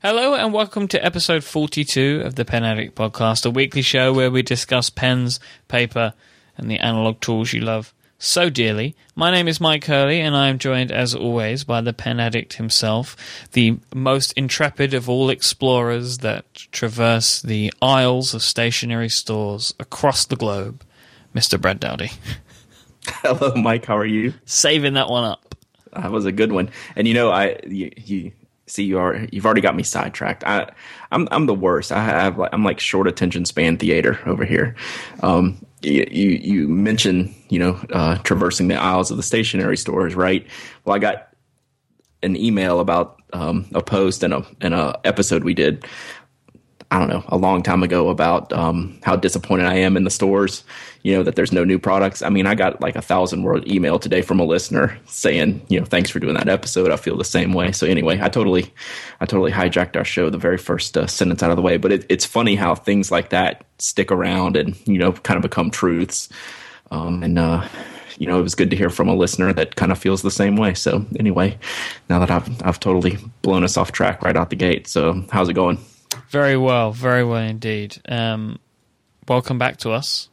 [0.00, 4.30] Hello and welcome to episode 42 of the Pen Addict Podcast, a weekly show where
[4.30, 6.14] we discuss pens, paper,
[6.56, 8.94] and the analog tools you love so dearly.
[9.16, 12.52] My name is Myke Hurley, and I am joined, as always, by the pen addict
[12.54, 13.16] himself,
[13.54, 20.36] the most intrepid of all explorers that traverse the aisles of stationery stores across the
[20.36, 20.84] globe,
[21.34, 21.60] Mr.
[21.60, 22.12] Brad Dowdy.
[23.04, 23.86] Hello, Myke.
[23.86, 24.34] How are you?
[24.44, 25.56] Saving that one up.
[25.92, 26.70] That was a good one.
[26.94, 28.32] And you know, I you, you
[28.68, 30.44] see you are you've already got me sidetracked.
[30.44, 30.70] I
[31.10, 31.90] I'm I'm the worst.
[31.90, 34.76] I have I'm like short attention span theater over here.
[35.22, 40.46] Um, you you mentioned you know uh, traversing the aisles of the stationery stores, right?
[40.84, 41.28] Well, I got
[42.22, 45.84] an email about um, a post and a and a episode we did
[46.90, 50.10] I don't know, a long time ago about um, how disappointed I am in the
[50.10, 50.64] stores,
[51.02, 52.22] you know, that there's no new products.
[52.22, 55.78] I mean, I got like a thousand word email today from a listener saying, you
[55.78, 56.90] know, thanks for doing that episode.
[56.90, 57.72] I feel the same way.
[57.72, 58.72] So anyway, I totally,
[59.20, 61.76] I totally hijacked our show, the very first uh, sentence out of the way.
[61.76, 65.42] But it, it's funny how things like that stick around and, you know, kind of
[65.42, 66.30] become truths.
[66.90, 67.68] Um, and, uh,
[68.16, 70.30] you know, it was good to hear from a listener that kind of feels the
[70.30, 70.72] same way.
[70.72, 71.58] So anyway,
[72.08, 74.88] now that I've, I've totally blown us off track right out the gate.
[74.88, 75.78] So how's it going?
[76.28, 77.96] Very well, very well indeed.
[78.08, 78.58] Um,
[79.26, 80.28] welcome back to us.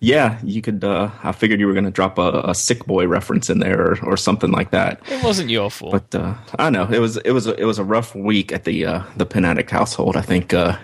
[0.00, 0.84] Yeah, you could.
[0.84, 3.92] Uh, I figured you were going to drop a, a, sick boy reference in there
[3.92, 5.00] or, or something like that.
[5.10, 7.16] It wasn't your fault, but uh, I know it was.
[7.18, 7.46] It was.
[7.46, 10.16] A, it was a rough week at the uh, the Pen Addict household.
[10.16, 10.76] I think uh,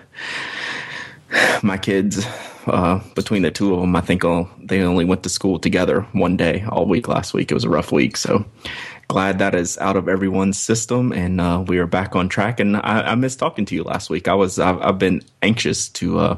[1.61, 2.25] my kids,
[2.65, 6.01] uh, between the two of them, I think uh, they only went to school together
[6.13, 7.51] one day all week last week.
[7.51, 8.43] It was a rough week, so
[9.13, 12.59] glad that is out of everyone's system and uh, we are back on track.
[12.59, 14.27] And I, I, missed talking to you last week.
[14.27, 16.37] I was I've, I've been anxious to uh,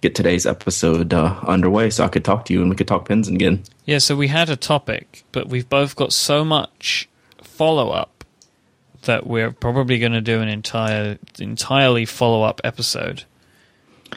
[0.00, 3.06] get today's episode uh, underway so I could talk to you and we could talk
[3.06, 3.62] pens again.
[3.84, 7.08] Yeah, so we had a topic, but we've both got so much
[7.40, 8.24] follow up
[9.02, 13.22] that we're probably going to do an entire entirely follow up episode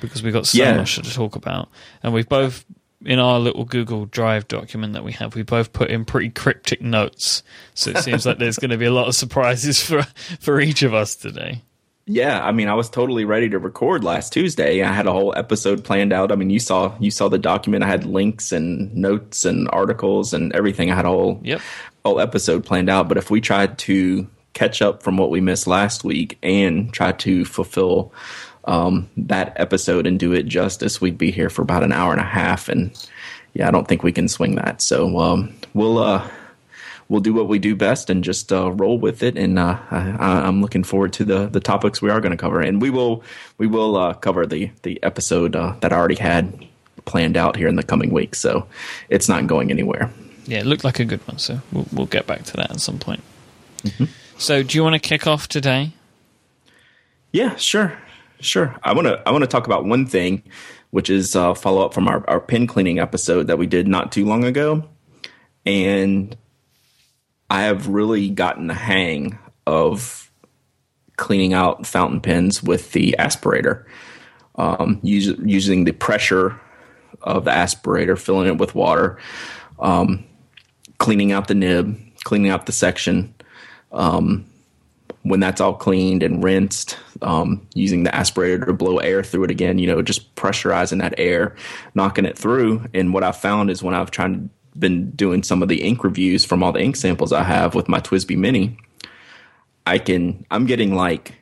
[0.01, 0.75] because we've got so yeah.
[0.75, 1.69] much to talk about,
[2.01, 2.65] and we've both
[3.05, 6.81] in our little Google Drive document that we have, we both put in pretty cryptic
[6.81, 7.43] notes.
[7.73, 10.03] So it seems like there's going to be a lot of surprises for
[10.39, 11.63] for each of us today.
[12.07, 14.81] Yeah, I mean, I was totally ready to record last Tuesday.
[14.81, 16.31] I had a whole episode planned out.
[16.31, 17.83] I mean, you saw you saw the document.
[17.83, 20.91] I had links and notes and articles and everything.
[20.91, 21.61] I had a whole yep.
[22.03, 23.07] whole episode planned out.
[23.07, 27.11] But if we tried to catch up from what we missed last week and try
[27.13, 28.13] to fulfill
[28.65, 32.21] um, that episode and do it justice, we'd be here for about an hour and
[32.21, 32.69] a half.
[32.69, 32.91] And
[33.53, 34.81] yeah, I don't think we can swing that.
[34.81, 36.29] So um, we'll uh,
[37.09, 39.37] we'll do what we do best and just uh, roll with it.
[39.37, 42.61] And uh, I, am looking forward to the the topics we are going to cover.
[42.61, 43.23] And we will
[43.57, 46.67] we will uh, cover the the episode uh, that I already had
[47.05, 48.39] planned out here in the coming weeks.
[48.39, 48.67] So
[49.09, 50.11] it's not going anywhere.
[50.45, 51.37] Yeah, it looked like a good one.
[51.37, 53.21] So we'll, we'll get back to that at some point.
[53.83, 54.05] Mm-hmm.
[54.37, 55.91] So, do you want to kick off today?
[57.31, 57.97] Yeah, sure.
[58.41, 58.75] Sure.
[58.83, 60.43] I want to I want to talk about one thing,
[60.89, 64.11] which is uh, follow up from our, our pen cleaning episode that we did not
[64.11, 64.83] too long ago,
[65.65, 66.35] and
[67.51, 69.37] I have really gotten the hang
[69.67, 70.31] of
[71.17, 73.85] cleaning out fountain pens with the aspirator,
[74.55, 76.59] um, use, using the pressure
[77.21, 79.19] of the aspirator, filling it with water,
[79.79, 80.25] um,
[80.97, 83.35] cleaning out the nib, cleaning out the section.
[83.91, 84.45] Um,
[85.23, 89.51] when that's all cleaned and rinsed, um, using the aspirator to blow air through it
[89.51, 91.55] again, you know, just pressurizing that air,
[91.93, 92.85] knocking it through.
[92.93, 94.49] And what I've found is when I've tried
[94.79, 97.89] been doing some of the ink reviews from all the ink samples I have with
[97.89, 98.77] my TWSBI Mini,
[99.85, 101.35] I can I'm getting like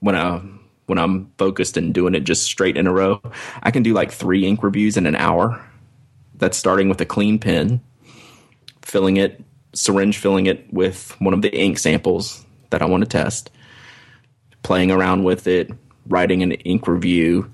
[0.00, 0.42] when I
[0.86, 3.22] when I'm focused and doing it just straight in a row,
[3.62, 5.64] I can do like three ink reviews in an hour.
[6.34, 7.80] That's starting with a clean pen,
[8.82, 13.08] filling it, syringe filling it with one of the ink samples that I want to
[13.08, 13.50] test,
[14.62, 15.70] playing around with it,
[16.06, 17.50] writing an ink review,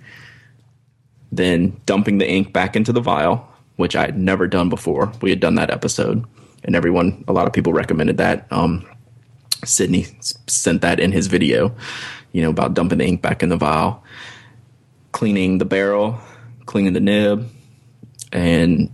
[1.32, 5.12] then dumping the ink back into the vial, which I had never done before.
[5.20, 6.24] We had done that episode,
[6.64, 8.46] and everyone, a lot of people recommended that.
[8.50, 8.86] Um,
[9.64, 11.74] Sydney sent that in his video,
[12.32, 14.04] you know, about dumping the ink back in the vial,
[15.12, 16.18] cleaning the barrel,
[16.66, 17.48] cleaning the nib,
[18.32, 18.92] and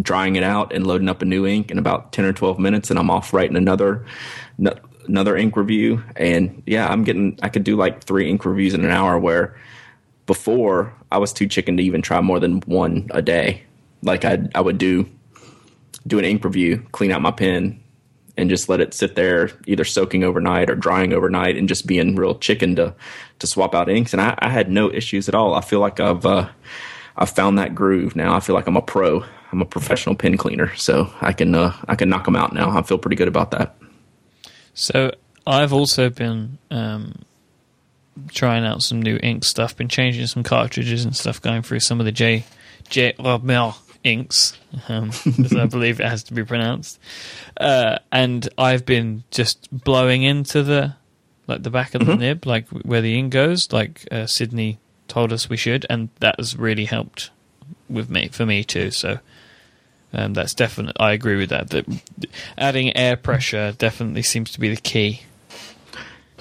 [0.00, 2.90] drying it out and loading up a new ink in about 10 or 12 minutes
[2.90, 4.04] and I'm off writing another
[5.06, 8.84] another ink review, and yeah, I'm getting I could do like three ink reviews in
[8.84, 9.18] an hour.
[9.18, 9.56] Where
[10.26, 13.62] before I was too chicken to even try more than one a day.
[14.02, 15.08] Like I I would do
[16.06, 17.80] do an ink review, clean out my pen,
[18.36, 22.16] and just let it sit there, either soaking overnight or drying overnight, and just being
[22.16, 22.94] real chicken to
[23.38, 24.12] to swap out inks.
[24.12, 25.54] And I, I had no issues at all.
[25.54, 26.48] I feel like I've uh,
[27.16, 28.34] I've found that groove now.
[28.34, 29.24] I feel like I'm a pro.
[29.52, 32.76] I'm a professional pen cleaner, so I can uh, I can knock them out now.
[32.76, 33.76] I feel pretty good about that.
[34.74, 35.12] So
[35.46, 37.24] I've also been um,
[38.28, 39.76] trying out some new ink stuff.
[39.76, 41.40] Been changing some cartridges and stuff.
[41.40, 42.44] Going through some of the J
[42.88, 43.74] J Robert
[44.04, 44.58] inks,
[44.88, 45.08] um,
[45.44, 46.98] as I believe it has to be pronounced.
[47.56, 50.96] Uh, and I've been just blowing into the
[51.46, 54.78] like the back of the nib, like where the ink goes, like uh, Sydney
[55.08, 57.30] told us we should, and that has really helped
[57.88, 58.90] with me for me too.
[58.90, 59.18] So.
[60.12, 60.94] Um, that's definitely.
[61.00, 61.70] I agree with that.
[61.70, 61.86] That
[62.58, 65.22] adding air pressure definitely seems to be the key.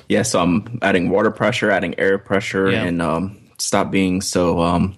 [0.10, 2.84] Yeah, so I'm adding water pressure, adding air pressure, Yeah.
[2.84, 4.98] and um, stop being so um,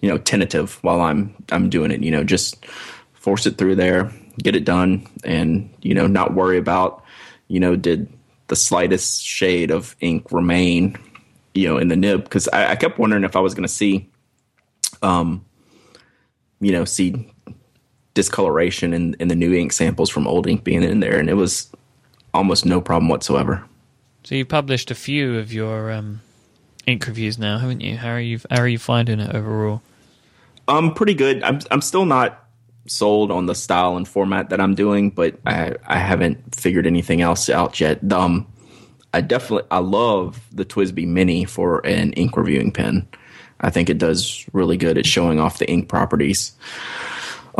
[0.00, 2.02] you know tentative while I'm I'm doing it.
[2.02, 2.64] You know, just
[3.12, 4.10] force it through there,
[4.42, 7.04] get it done, and you know not worry about
[7.46, 8.12] you know did
[8.48, 10.96] the slightest shade of ink remain
[11.54, 13.72] you know in the nib because I, I kept wondering if I was going to
[13.72, 14.08] see
[15.02, 15.44] um
[16.60, 17.32] you know see
[18.14, 21.34] discoloration in in the new ink samples from old ink being in there, and it
[21.34, 21.70] was
[22.34, 23.64] almost no problem whatsoever.
[24.24, 26.20] So you've published a few of your um,
[26.86, 27.96] ink reviews now, haven't you?
[27.96, 28.40] How are you?
[28.50, 29.82] How are you finding it overall?
[30.68, 31.42] Um, pretty good.
[31.42, 32.46] I'm I'm still not
[32.86, 37.20] sold on the style and format that I'm doing, but I I haven't figured anything
[37.20, 38.12] else out yet.
[38.12, 38.46] Um,
[39.12, 43.08] I definitely I love the TWSBI Mini for an ink reviewing pen.
[43.60, 46.52] I think it does really good at showing off the ink properties.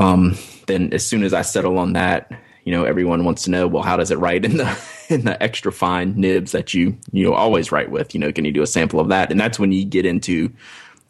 [0.00, 0.36] Um,
[0.66, 2.32] then as soon as I settle on that,
[2.64, 5.40] you know, everyone wants to know, well, how does it write in the in the
[5.42, 8.14] extra fine nibs that you you know always write with?
[8.14, 9.30] You know, can you do a sample of that?
[9.30, 10.52] And that's when you get into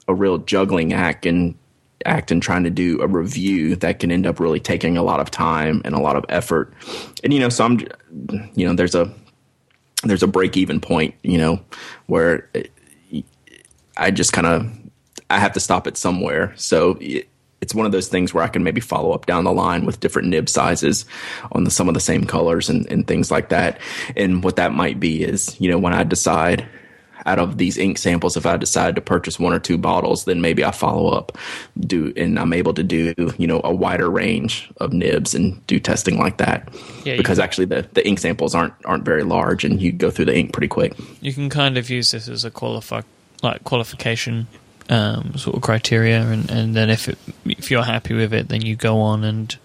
[0.08, 1.54] a real juggling act and
[2.06, 5.20] act and trying to do a review that can end up really taking a lot
[5.20, 6.72] of time and a lot of effort.
[7.22, 7.78] And you know, so I'm
[8.54, 9.12] you know, there's a
[10.02, 11.60] there's a break even point, you know,
[12.06, 12.72] where it,
[13.96, 14.70] I just kind of
[15.28, 16.52] I have to stop it somewhere.
[16.56, 17.28] So it,
[17.60, 20.00] it's one of those things where I can maybe follow up down the line with
[20.00, 21.04] different nib sizes
[21.52, 23.80] on the, some of the same colors and, and things like that.
[24.16, 26.66] And what that might be is, you know, when I decide
[27.26, 30.40] out of these ink samples, if I decide to purchase one or two bottles, then
[30.40, 31.36] maybe I follow up,
[31.78, 35.78] do, and I'm able to do, you know, a wider range of nibs and do
[35.78, 36.68] testing like that.
[37.04, 40.10] Yeah, because can- actually the, the ink samples aren't aren't very large, and you go
[40.10, 40.96] through the ink pretty quick.
[41.20, 43.02] You can kind of use this as a qualify,
[43.42, 44.46] like qualification
[44.90, 48.60] um, sort of criteria, and, and then if it, if you're happy with it, then
[48.60, 49.56] you go on and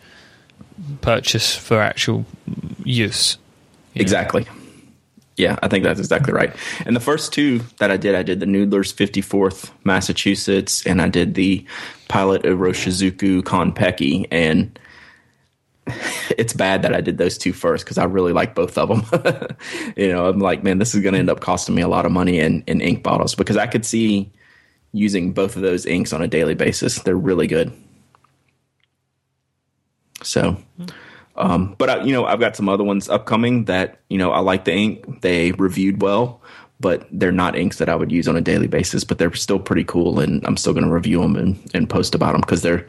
[1.01, 2.25] purchase for actual
[2.83, 3.37] use.
[3.93, 4.01] you know.
[4.01, 4.45] Exactly.
[5.35, 6.55] Yeah, I think that's exactly right.
[6.85, 11.09] And the first two that I did, I did the Noodler's 54th Massachusetts, and I
[11.09, 11.65] did the
[12.07, 14.27] Pilot Iroshizuku Konpeki.
[14.31, 14.79] And
[16.37, 19.57] it's bad that I did those two first because I really like both of them.
[19.97, 22.05] you know, I'm like, man, this is going to end up costing me a lot
[22.05, 24.31] of money in, in ink bottles because I could see
[24.95, 26.99] using both of those inks on a daily basis.
[26.99, 27.73] They're really good.
[30.23, 30.57] So,
[31.35, 34.39] um, but I, you know, I've got some other ones upcoming that you know I
[34.39, 35.21] like the ink.
[35.21, 36.41] They reviewed well,
[36.79, 39.03] but they're not inks that I would use on a daily basis.
[39.03, 42.15] But they're still pretty cool, and I'm still going to review them and, and post
[42.15, 42.87] about them because they're,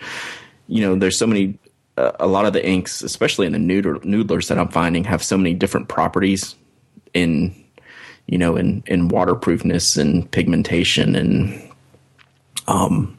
[0.69, 1.59] you know, there's so many.
[1.99, 5.25] Uh, a lot of the inks, especially in the noodler, noodlers that I'm finding, have
[5.25, 6.55] so many different properties
[7.14, 7.55] in,
[8.26, 11.66] you know, in in waterproofness and pigmentation and
[12.69, 13.19] um,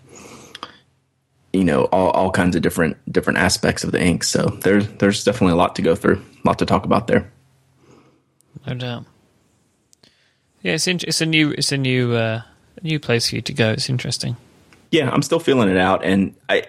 [1.54, 5.24] you know all, all kinds of different different aspects of the ink so there's there's
[5.24, 7.32] definitely a lot to go through a lot to talk about there
[8.66, 9.06] No doubt.
[10.62, 12.42] Yeah, it's in, it's a new it's a new uh,
[12.84, 13.71] new place for you to go.
[13.71, 14.36] It's interesting.
[14.92, 16.64] yeah i'm still feeling it out and i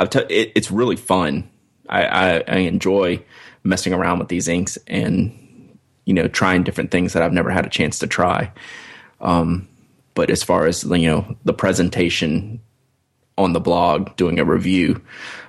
[0.00, 1.48] I've t- it, it's really fun
[1.88, 3.22] I, I i enjoy
[3.62, 5.32] messing around with these inks and
[6.04, 8.50] you know trying different things that i've never had a chance to try
[9.20, 9.68] um
[10.14, 12.60] but as far as you know the presentation
[13.36, 15.00] on the blog doing a review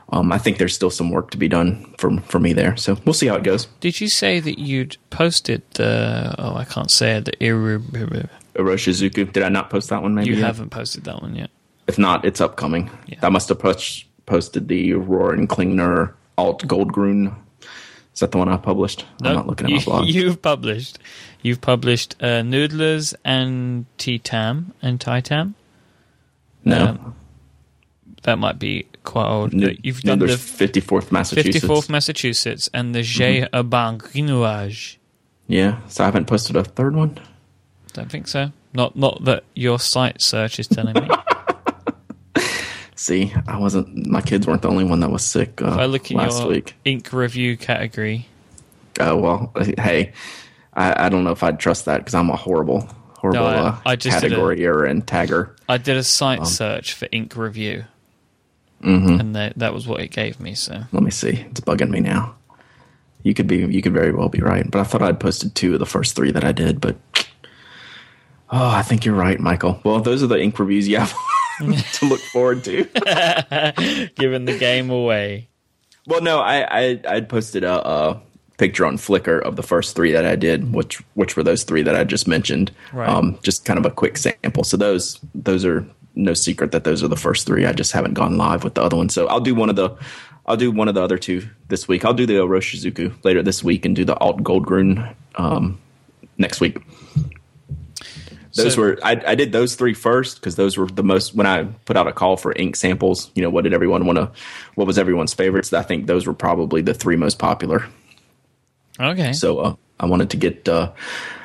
[0.10, 2.78] um, I think there's still some work to be done for for me there.
[2.78, 3.66] So we'll see how it goes.
[3.80, 6.36] Did you say that you'd posted the?
[6.38, 7.26] Oh, I can't say it.
[7.26, 8.30] The Iru.
[8.56, 9.34] Oroshizuku.
[9.34, 10.14] Did I not post that one?
[10.14, 10.46] Maybe You yet?
[10.46, 11.50] haven't posted that one yet.
[11.88, 12.90] If not, it's upcoming.
[13.08, 13.20] Yeah.
[13.22, 17.36] I must have post, posted the Rohrer & Klingner Alt Goldgrün.
[18.16, 19.06] Is that the one I published?
[19.22, 20.08] I'm not looking at my blog.
[20.08, 20.98] You've published.
[21.42, 25.54] You've published uh, Noodlers and T-Tam and Titam.
[26.64, 26.86] no.
[26.88, 27.16] um,
[28.24, 29.54] That might be quite old.
[29.54, 31.66] No, You've no, done there's the 54th Massachusetts.
[31.66, 34.98] 54th Massachusetts and the J'ai Mm-hmm.
[35.48, 37.20] Yeah, so I haven't posted a third one.
[37.94, 38.52] Don't think so.
[38.74, 41.08] Not not that your site search is telling me.
[42.96, 44.08] See, I wasn't.
[44.08, 46.40] My kids weren't the only one that was sick uh, if I look in last
[46.40, 46.76] your week.
[46.86, 48.28] ink review category,
[49.00, 50.14] Oh well, hey,
[50.74, 52.88] I, I don't know if I'd trust that because I'm a horrible,
[53.18, 55.50] horrible No, I- uh, I just did a- category and tagger.
[55.68, 57.84] I did a site Um, search for ink review,
[58.82, 59.20] Mm-hmm.
[59.20, 60.54] and that that was what it gave me.
[60.56, 61.46] So Let me see.
[61.50, 62.36] It's bugging me now.
[63.24, 63.58] You could be.
[63.58, 64.70] You could very well be right.
[64.70, 66.80] But I thought I'd posted two of the first three that I did.
[66.80, 66.96] But
[68.52, 69.82] Oh, I think you're right, Michael.
[69.84, 71.14] Well, those are the ink reviews you have
[71.94, 72.84] to look forward to.
[74.16, 75.50] Giving the game away.
[76.08, 78.22] Well, no, I I I'd posted a, a
[78.58, 81.82] picture on Flickr of the first three that I did, which which were those three
[81.84, 82.72] that I just mentioned.
[82.94, 83.10] Right.
[83.10, 84.64] Um, just kind of a quick sample.
[84.64, 85.86] So those those are
[86.16, 87.66] no secret that those are the first three.
[87.66, 89.10] I just haven't gone live with the other one.
[89.10, 89.96] So I'll do one of the
[90.46, 92.06] I'll do one of the other two this week.
[92.06, 95.80] I'll do the Oroshizuku later this week and do the Alt Goldgrun um,
[96.38, 96.78] next week.
[98.56, 101.46] Those So- were I, I did those three first because those were the most when
[101.46, 103.30] I put out a call for ink samples.
[103.36, 104.32] You know, what did everyone want to?
[104.76, 105.74] What was everyone's favorites?
[105.74, 107.86] I think those were probably the three most popular.
[109.00, 109.34] Okay.
[109.34, 110.92] So uh, I wanted to get uh,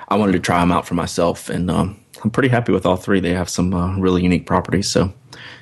[0.09, 2.97] I wanted to try them out for myself, and um, I'm pretty happy with all
[2.97, 3.19] three.
[3.21, 4.89] They have some uh, really unique properties.
[4.91, 5.13] So,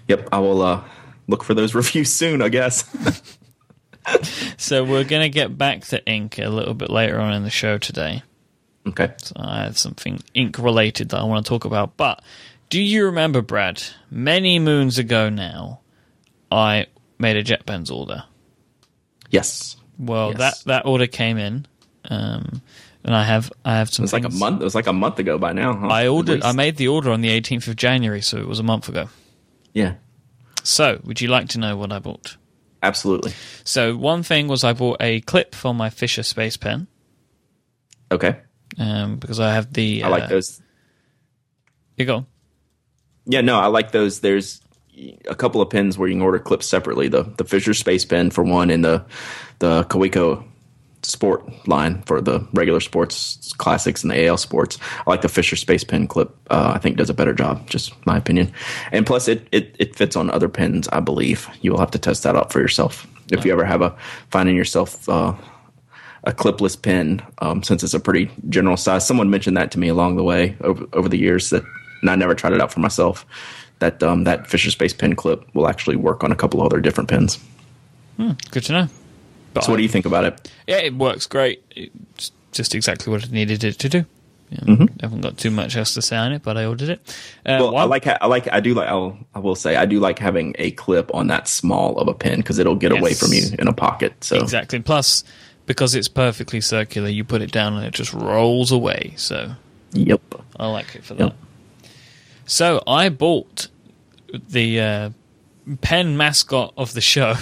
[0.06, 0.84] yep, I will uh,
[1.28, 2.42] look for those reviews soon.
[2.42, 2.84] I guess.
[4.56, 7.50] So we're going to get back to ink a little bit later on in the
[7.50, 8.22] show today.
[8.88, 9.12] Okay.
[9.18, 11.96] So I have something ink related that I want to talk about.
[11.96, 12.22] But
[12.70, 13.82] do you remember, Brad?
[14.10, 15.80] Many moons ago now,
[16.50, 16.86] I
[17.18, 18.24] made a JetPens order.
[19.30, 19.76] Yes.
[19.98, 20.38] Well, Yes.
[20.38, 21.66] that that order came in,
[22.08, 22.62] um,
[23.04, 24.04] and I have I have some.
[24.04, 24.60] It was like a month.
[24.60, 25.74] It was like a month ago by now.
[25.76, 25.88] Huh?
[25.88, 26.42] I ordered.
[26.42, 29.08] I made the order on the 18th of January, so it was a month ago.
[29.72, 29.94] Yeah.
[30.62, 32.36] So, would you like to know what I bought?
[32.82, 33.32] Absolutely.
[33.64, 36.86] So, one thing was I bought a clip for my Fisher Space Pen
[38.10, 38.36] Okay.
[38.76, 40.02] Um, because I have the.
[40.02, 40.60] I like uh, those.
[41.96, 42.26] You go.
[43.26, 44.20] Yeah, no, I like those.
[44.20, 44.60] There's
[45.28, 47.08] a couple of pins where you can order clips separately.
[47.08, 49.04] The the Fisher Space Pen for one, and the
[49.58, 50.44] the Kaweco
[51.02, 54.78] Sport line for the regular sports classics and the AL sports.
[55.06, 56.36] I like the Fisher Space Pen clip.
[56.50, 58.52] Uh, I think does a better job, just my opinion.
[58.90, 60.88] And plus, it, it it fits on other pins.
[60.88, 63.82] I believe you will have to test that out for yourself if you ever have
[63.82, 63.96] a
[64.30, 65.08] finding yourself.
[65.08, 65.34] Uh,
[66.24, 69.06] a clipless pen, um, since it's a pretty general size.
[69.06, 71.62] Someone mentioned that to me along the way over, over the years that,
[72.02, 73.24] and I never tried it out for myself.
[73.80, 77.08] That um, that Fisher Space pen clip will actually work on a couple other different
[77.08, 77.38] pens.
[78.50, 78.88] Good to know.
[79.54, 80.50] But So, what do you think about it?
[80.66, 81.62] Yeah, it works great.
[81.70, 84.04] It's just exactly what it needed it to do.
[84.50, 87.00] Yeah, I haven't got too much else to say on it, but I ordered it.
[87.44, 87.62] Uh, Mm-hmm.
[87.62, 90.18] Well, I like I like I do like I'll, I will say I do like
[90.18, 93.42] having a clip on that small of a pen because it'll get away from you
[93.58, 94.24] in a pocket.
[94.24, 94.80] So exactly.
[94.80, 95.22] Plus,
[95.68, 99.12] because it's perfectly circular, you put it down and it just rolls away.
[99.16, 99.52] So
[99.92, 100.22] yep,
[100.58, 101.24] I like it for that.
[101.24, 101.36] Yep.
[102.46, 103.68] So I bought
[104.32, 105.10] the uh,
[105.82, 107.34] pen mascot of the show.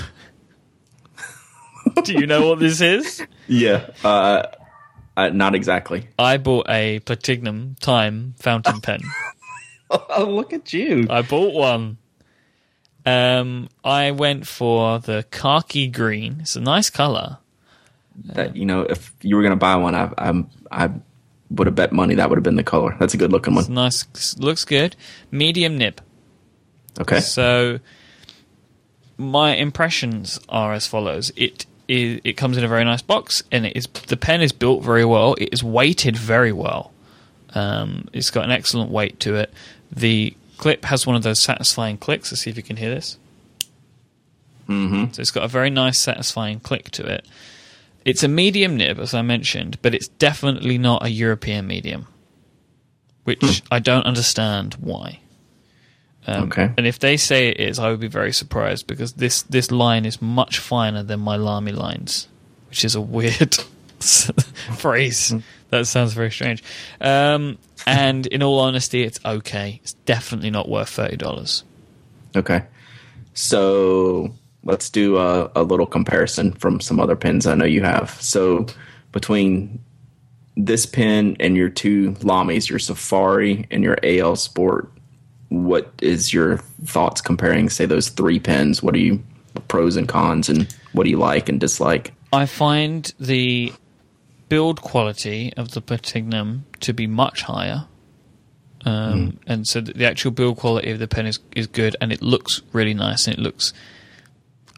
[2.03, 3.25] Do you know what this is?
[3.47, 4.43] yeah, uh,
[5.17, 6.09] uh, not exactly.
[6.19, 9.01] I bought a Platignum Time fountain pen.
[9.89, 11.07] Oh, look at you!
[11.09, 11.99] I bought one.
[13.07, 16.39] Um, I went for the khaki green.
[16.41, 17.39] It's a nice color.
[18.25, 20.91] That you know, if you were gonna buy one, I I'm, I
[21.51, 22.97] would have bet money that would have been the color.
[22.99, 23.75] That's a good looking It's one.
[23.75, 24.37] nice.
[24.39, 24.97] Looks good.
[25.31, 26.01] Medium nib.
[26.99, 27.21] Okay.
[27.21, 27.79] So
[29.17, 31.31] my impressions are as follows.
[31.37, 34.53] It is it comes in a very nice box and it is the pen is
[34.53, 35.35] built very well.
[35.35, 36.93] It is weighted very well.
[37.55, 39.53] Um, it's got an excellent weight to it.
[39.93, 42.33] The clip has one of those satisfying clicks.
[42.33, 43.19] Let's see if you can hear this.
[44.69, 45.13] Mm-hmm.
[45.13, 47.25] So it's got a very nice satisfying click to it.
[48.07, 52.07] It's a medium nib, as I mentioned, but it's definitely not a European medium,
[53.25, 55.19] which I don't understand why.
[56.25, 56.71] Um, Okay.
[56.77, 60.05] And if they say it is, I would be very surprised because this this line
[60.07, 62.29] is much finer than my Lamy lines,
[62.69, 63.57] which is a weird
[64.79, 65.35] phrase.
[65.71, 66.63] That sounds very strange.
[67.01, 67.59] Um,
[67.89, 69.81] and in all honesty, it's okay.
[69.83, 71.65] It's definitely not worth thirty dollars.
[72.37, 72.63] Okay.
[73.35, 74.31] So
[74.67, 78.11] let's do a, a little comparison from some other pens I know you have.
[78.21, 78.67] So
[79.13, 79.83] between
[80.57, 84.91] this pen and your two Lamis, your Safari and your AL Sport,
[85.49, 88.83] what is your thoughts comparing, say, those three pens?
[88.83, 89.23] What are you
[89.69, 92.13] pros and cons, and what do you like and dislike?
[92.33, 93.73] I find the
[94.49, 97.87] build quality of the Platignum to be much higher.
[98.85, 102.23] Um, And so the actual build quality of the pen is, is good and it
[102.23, 103.73] looks really nice and it looks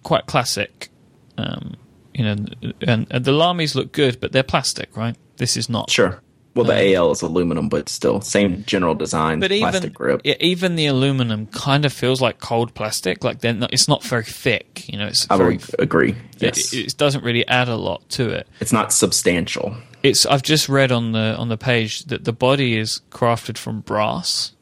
[0.09, 0.89] quite classic.
[1.37, 1.75] Um,
[2.15, 2.37] you know,
[2.81, 5.17] and, and the Lamis look good, but they're plastic, right?
[5.37, 5.91] This is not.
[5.91, 6.21] Sure.
[6.55, 10.21] Well, the AL is aluminum, but still same general design, But plastic even grip.
[10.25, 13.23] yeah, even the aluminum kind of feels like cold plastic.
[13.23, 14.89] Like they're it's not very thick.
[14.89, 15.59] You know, it's I very.
[15.59, 16.17] would agree.
[16.39, 18.49] Yes, It, it doesn't really add a lot to it.
[18.59, 19.77] it's not substantial.
[20.03, 23.81] It's I've just read on the on the page that the body is crafted from
[23.83, 24.53] brass.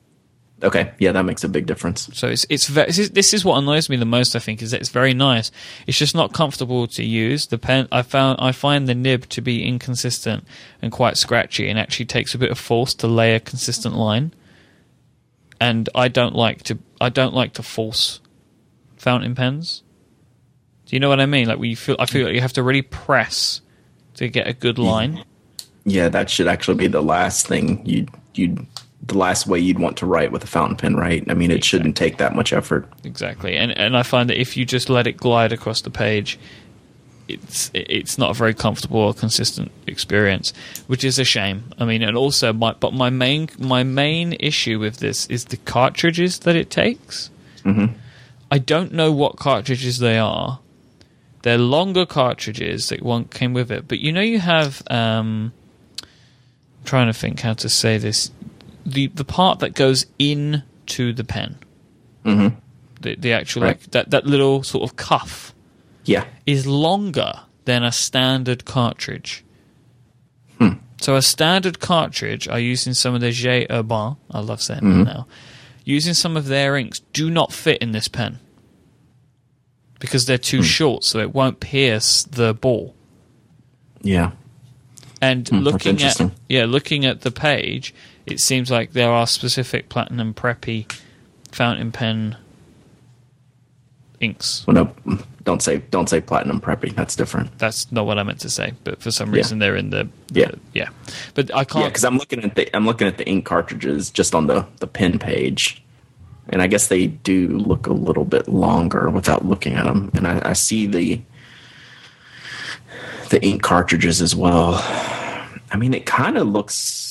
[0.62, 2.08] Okay, yeah, that makes a big difference.
[2.14, 4.34] So it's it's ve- this is, this is what annoys me the most.
[4.34, 5.50] I think is that it's very nice.
[5.86, 7.48] It's just not comfortable to use.
[7.48, 10.44] The pen I found I find the nib to be inconsistent
[10.80, 14.32] and quite scratchy, and actually takes a bit of force to lay a consistent line.
[15.60, 18.20] and I don't like to I don't like to force
[18.96, 19.82] fountain pens.
[20.86, 21.48] Do you know what I mean?
[21.48, 23.60] Like we feel I feel like you have to really press
[24.14, 25.22] to get a good line.
[25.84, 28.66] Yeah, that should actually be the last thing you you
[29.06, 31.24] the last way you'd want to write with a fountain pen, right?
[31.30, 32.88] I mean, it shouldn't take that much effort.
[33.04, 36.38] Exactly, and and I find that if you just let it glide across the page,
[37.28, 40.52] it's it's not a very comfortable or consistent experience,
[40.86, 41.64] which is a shame.
[41.78, 45.56] I mean, and also my but my main my main issue with this is the
[45.58, 47.30] cartridges that it takes.
[47.64, 47.94] Mm-hmm.
[48.50, 50.60] I don't know what cartridges they are.
[51.42, 54.82] They're longer cartridges that one came with it, but you know you have.
[54.88, 55.52] Um,
[56.00, 58.30] I'm trying to think how to say this.
[58.86, 61.56] The the part that goes into the pen.
[62.24, 62.56] Mm-hmm.
[63.02, 63.68] The the actual Right.
[63.78, 65.54] like that that little sort of cuff
[66.04, 66.24] Yeah.
[66.46, 67.32] is longer
[67.64, 69.44] than a standard cartridge.
[70.58, 70.74] Hmm.
[71.00, 73.66] So a standard cartridge are using some of the J.
[73.68, 74.16] Herbin.
[74.30, 75.04] I love saying Mm-hmm.
[75.04, 75.26] that now.
[75.84, 78.38] Using some of their inks do not fit in this pen
[79.98, 80.42] because they're Hmm.
[80.42, 82.94] too short, so it won't pierce the ball.
[84.02, 84.32] Yeah.
[85.20, 87.94] And Hmm, looking at yeah, looking at the page,
[88.26, 90.90] it seems like there are specific platinum preppy
[91.52, 92.36] fountain pen
[94.20, 94.66] inks.
[94.66, 96.94] Well, no, don't say don't say platinum preppy.
[96.94, 97.56] That's different.
[97.58, 99.36] That's not what I meant to say, but for some Yeah.
[99.36, 100.50] reason they're in the, the Yeah.
[100.74, 100.88] yeah.
[101.34, 101.86] But I can't.
[101.86, 104.86] because I'm looking at the I'm looking at the ink cartridges just on the the
[104.86, 105.82] pen page,
[106.48, 110.10] and I guess they do look a little bit longer without looking at them.
[110.14, 111.20] And I, I see the
[113.30, 114.74] the ink cartridges as well.
[115.70, 117.05] I mean, it kind of looks.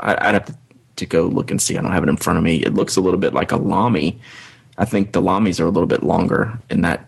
[0.00, 0.54] I, I'd have to,
[0.96, 1.76] to go look and see.
[1.76, 2.56] I don't have it in front of me.
[2.56, 4.20] It looks a little bit like a Lamy.
[4.78, 7.06] I think the Lamies are a little bit longer in that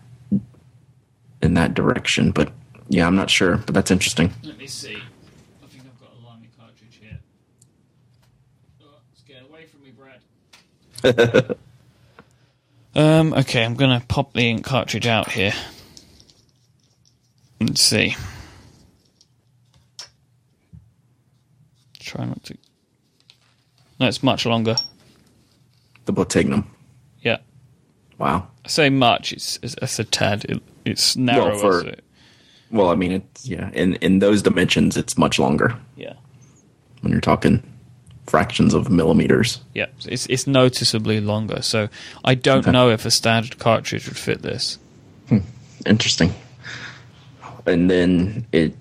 [1.41, 2.51] in that direction, but
[2.87, 3.57] yeah, I'm not sure.
[3.57, 4.31] But that's interesting.
[4.43, 4.95] Let me see.
[4.95, 7.19] I think I've got a Lamy cartridge here.
[8.81, 9.91] Oh, get away from me,
[11.03, 11.57] Brad.
[12.95, 13.33] um.
[13.33, 15.53] Okay, I'm gonna pop the ink cartridge out here.
[17.59, 18.15] Let's see.
[21.99, 22.57] Try not to.
[23.99, 24.75] No, it's much longer.
[26.05, 26.69] The Platignum.
[27.21, 27.37] Yeah.
[28.17, 28.47] Wow.
[28.65, 29.31] I say much.
[29.33, 30.45] It's it's, it's a tad.
[30.45, 31.57] It, it's narrower.
[31.57, 31.95] for- so-
[32.71, 33.69] Well, I mean, it's yeah.
[33.73, 36.13] In in those dimensions, it's much longer yeah.
[37.01, 37.61] when you're talking
[38.27, 39.61] fractions of millimeters.
[39.75, 41.61] Yeah, it's it's noticeably longer.
[41.61, 41.87] So
[42.25, 42.71] I don't Okay.
[42.71, 44.79] know if a standard cartridge would fit this.
[45.85, 46.33] Interesting.
[47.65, 48.77] And then it hmm,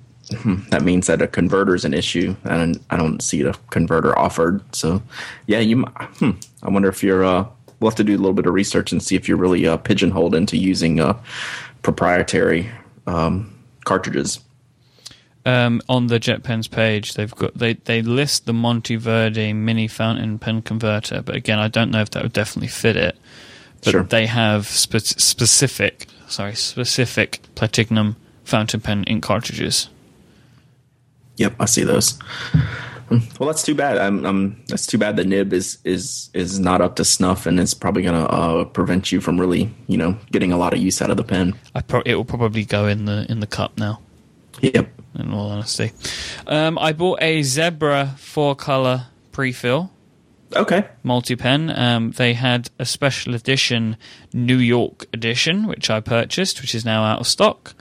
[0.71, 4.61] that means that a converter is an issue, and I don't see a converter offered.
[4.75, 5.03] So,
[5.47, 5.83] yeah, you.
[5.85, 7.25] Hmm, I wonder if you're.
[7.25, 7.47] Uh,
[7.81, 9.77] we'll have to do a little bit of research and see if you're really uh,
[9.77, 11.18] pigeonholed into using uh,
[11.83, 12.71] proprietary
[13.07, 13.53] um,
[13.85, 14.40] cartridges.
[15.45, 20.62] Um, on the JetPens page, they've got they they list the Monteverde mini fountain pen
[20.62, 23.16] converter, but again, I don't know if that would definitely fit it.
[23.83, 24.03] But Sure.
[24.05, 28.14] they have spe- specific, sorry, specific Platignum
[28.45, 29.88] fountain pen ink cartridges.
[31.37, 32.18] Yep, I see those.
[33.38, 33.99] Well, that's too bad.
[33.99, 35.16] I'm, I'm, that's too bad.
[35.16, 38.64] The nib is is is not up to snuff, and it's probably going to uh,
[38.64, 41.55] prevent you from really, you know, getting a lot of use out of the pen.
[41.75, 44.01] I pro- it will probably go in the in the cup now.
[44.61, 44.88] Yep.
[45.18, 45.92] in all honesty.
[46.47, 49.90] Um, I bought a Zebra four color pre-fill
[50.55, 50.85] Okay.
[51.03, 51.71] multi pen.
[51.77, 53.97] Um, they had a special edition
[54.33, 57.75] New York edition, which I purchased, which is now out of stock.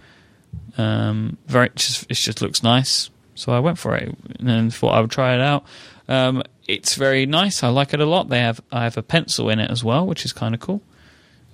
[0.77, 3.09] Um, very, it just, it just looks nice,
[3.41, 5.65] so I went for it and thought I would try it out.
[6.07, 7.63] Um, it's very nice.
[7.63, 8.29] I like it a lot.
[8.29, 10.81] They have I have a pencil in it as well, which is kind of cool.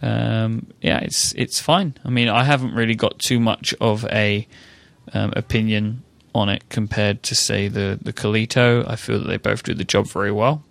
[0.01, 1.95] Um, yeah, it's it's fine.
[2.03, 4.45] I mean, I haven't really got too much of a
[5.13, 6.03] um, opinion
[6.35, 8.85] on it compared to say the the Coleto.
[8.85, 10.63] I feel that they both do the job very well.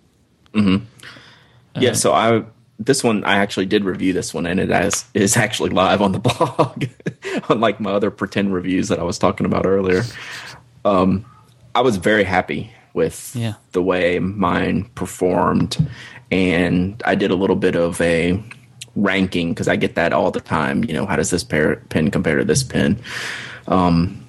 [1.81, 1.93] yeah.
[1.93, 2.43] So I
[2.79, 6.11] this one I actually did review this one, and it has, is actually live on
[6.11, 6.85] the blog,
[7.49, 10.03] unlike my other pretend reviews that I was talking about earlier.
[10.87, 11.25] Um,
[11.75, 13.53] I was very happy with Yeah.
[13.73, 15.77] the way mine performed,
[16.31, 18.41] and I did a little bit of a
[18.95, 20.83] ranking because I get that all the time.
[20.83, 22.97] You know, how does this pair, pen compare to this pen?
[23.67, 24.23] Um,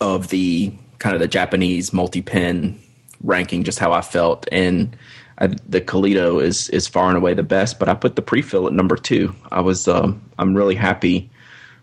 [0.00, 2.78] of the kind of the Japanese multi pen
[3.24, 4.94] ranking, just how I felt, and
[5.38, 7.78] I, the Coleto is is far and away the best.
[7.78, 9.34] But I put the prefill at number two.
[9.50, 11.30] I was um, I'm really happy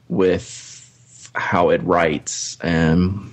[0.10, 3.33] with how it writes, um,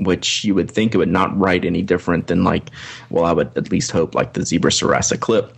[0.00, 2.70] which you would think it would not write any different than like,
[3.10, 5.56] well, I would at least hope like the Zebra Sarasa Clip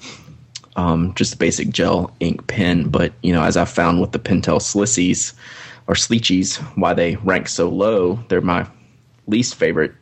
[0.76, 2.88] um, just a basic gel ink pen.
[2.88, 5.35] But you know, as I found with the Pentel Slissies
[5.87, 8.66] or Sleechies, why they rank so low, they're my
[9.26, 9.92] least favorite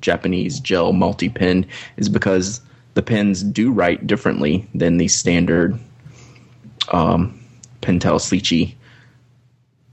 [0.00, 1.66] Japanese gel multi pen
[1.96, 2.60] is because
[2.94, 5.78] the pens do write differently than the standard
[6.90, 7.38] um,
[7.80, 8.74] Pentel Sleechy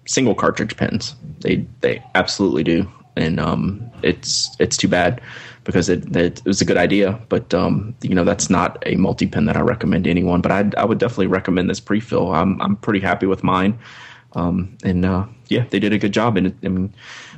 [0.06, 1.16] single cartridge pens.
[1.42, 5.22] They they absolutely do, and um, it's it's too bad
[5.64, 9.28] because it, it, was a good idea, but um, you know that's not a multi
[9.28, 10.42] pen that I recommend to anyone.
[10.42, 12.36] But I I would definitely recommend this prefill.
[12.36, 13.78] I'm I'm pretty happy with mine,
[14.34, 16.38] um, and uh, yeah, they did a good job.
[16.38, 16.94] And I mean,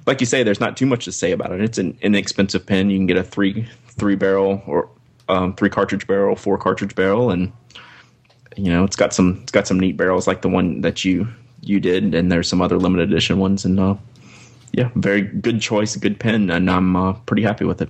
[0.05, 1.61] like you say, there's not too much to say about it.
[1.61, 2.89] It's an inexpensive pen.
[2.89, 4.89] You can get a three three barrel or
[5.29, 7.51] um, three cartridge barrel, four cartridge barrel, and
[8.55, 11.27] you know it's got some it's got some neat barrels like the one that you
[11.61, 13.95] you did, and there's some other limited edition ones, and uh,
[14.71, 17.89] yeah, very good choice, good pen, and I'm uh, pretty happy with it.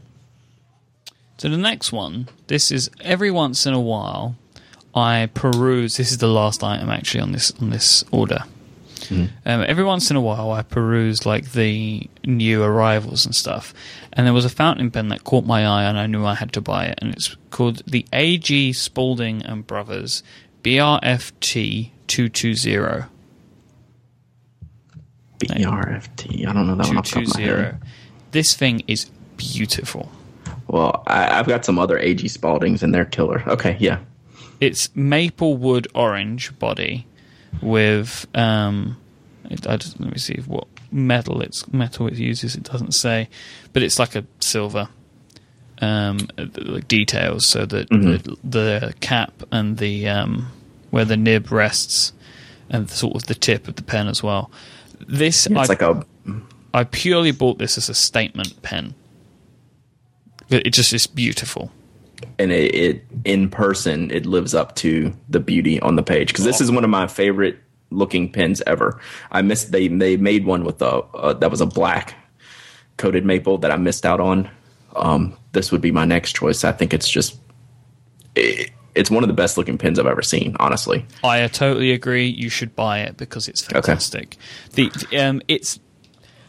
[1.37, 4.35] So the next one, this is every once in a while,
[4.93, 5.97] I peruse.
[5.97, 8.43] This is the last item actually on this on this order.
[9.05, 9.25] Mm-hmm.
[9.45, 13.73] Um, every once in a while, I peruse like the new arrivals and stuff,
[14.13, 16.53] and there was a fountain pen that caught my eye, and I knew I had
[16.53, 16.99] to buy it.
[17.01, 18.73] And it's called the A.G.
[18.73, 20.23] Spalding and Brothers
[20.63, 23.07] BRFT two two zero.
[25.47, 26.47] BRFT.
[26.47, 27.81] I don't know that one off the top of my head.
[28.31, 29.05] This thing is
[29.37, 30.11] beautiful.
[30.67, 33.43] Well, I, have got some other AG Spaldings and they're killer.
[33.47, 33.99] Okay, yeah.
[34.59, 37.07] It's maple wood orange body
[37.61, 38.97] with um,
[39.67, 42.55] I just, let me see what metal it's metal it uses.
[42.55, 43.29] It doesn't say,
[43.73, 44.89] but it's like a silver
[45.81, 48.11] um, like details so that mm-hmm.
[48.11, 50.47] the, the, cap and the um,
[50.91, 52.13] where the nib rests
[52.69, 54.51] and sort of the tip of the pen as well
[55.07, 56.05] this it's I, like a.
[56.73, 58.95] I purely bought this as a statement pen.
[60.49, 61.71] It just is beautiful,
[62.37, 66.45] and it, it in person it lives up to the beauty on the page because
[66.45, 67.57] this is one of my favorite
[67.89, 68.99] looking pens ever.
[69.31, 72.15] I missed they they made one with a uh, that was a black
[72.97, 74.49] coated maple that I missed out on.
[74.95, 76.63] Um, this would be my next choice.
[76.63, 77.39] I think it's just
[78.35, 80.55] it, it's one of the best looking pins I've ever seen.
[80.59, 82.27] Honestly, I totally agree.
[82.27, 84.37] You should buy it because it's fantastic.
[84.73, 84.89] Okay.
[85.09, 85.79] The um, it's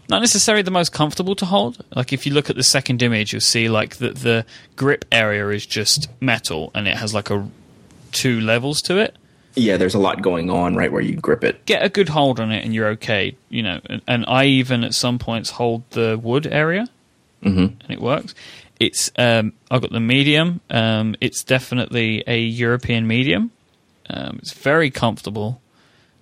[0.09, 1.85] not necessarily the most comfortable to hold.
[1.95, 5.49] Like if you look at the second image, you'll see like the the grip area
[5.49, 7.49] is just metal and it has like a
[8.13, 9.17] two levels to it.
[9.55, 11.65] Yeah, there's a lot going on right where you grip it.
[11.67, 13.37] Get a good hold on it and you're okay.
[13.51, 16.89] You know, and, and I even at some points hold the wood area,
[17.43, 17.59] mm-hmm.
[17.59, 18.35] and it works.
[18.83, 20.61] It's um, I got the medium.
[20.68, 23.53] Um, it's definitely a European medium.
[24.11, 25.61] Um, it's very comfortable.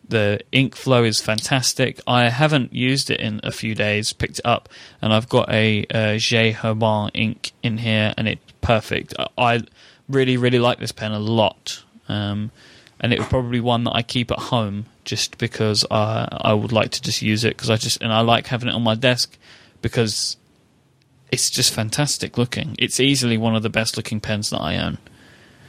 [0.06, 2.02] The ink flow is fantastic.
[2.06, 4.12] I haven't used it in a few days.
[4.12, 4.68] Picked it up,
[5.00, 6.52] and I've got a, a J.
[6.52, 9.14] Herbin ink in here, and it's perfect.
[9.38, 9.62] I
[10.06, 12.50] really, really like this pen a lot, um,
[13.00, 16.72] and it was probably one that I keep at home just because I I would
[16.72, 18.96] like to just use it because I just and I like having it on my
[18.96, 19.38] desk
[19.80, 20.36] because
[21.32, 22.74] it's just fantastic looking.
[22.78, 24.98] It's easily one of the best looking pens that I own.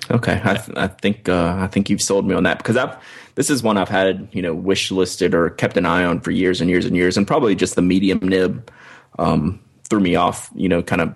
[0.09, 2.97] Okay, I, th- I think uh, I think you've sold me on that because I've
[3.35, 6.31] this is one I've had you know wish listed or kept an eye on for
[6.31, 8.71] years and years and years, and probably just the medium nib
[9.19, 10.49] um, threw me off.
[10.55, 11.15] You know, kind of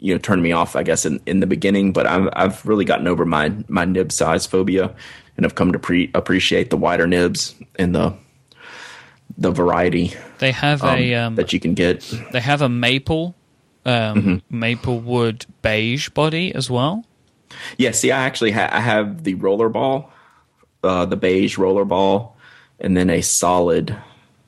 [0.00, 1.92] you know turned me off, I guess, in, in the beginning.
[1.92, 4.94] But I've I've really gotten over my my nib size phobia,
[5.36, 8.14] and have come to pre- appreciate the wider nibs and the
[9.38, 10.12] the variety.
[10.38, 12.00] They have um, a um, that you can get.
[12.32, 13.34] They have a maple
[13.84, 14.58] um, mm-hmm.
[14.58, 17.04] maple wood beige body as well.
[17.78, 20.12] Yeah, see, I actually ha- I have the roller ball,
[20.82, 22.36] uh, the beige roller ball,
[22.80, 23.96] and then a solid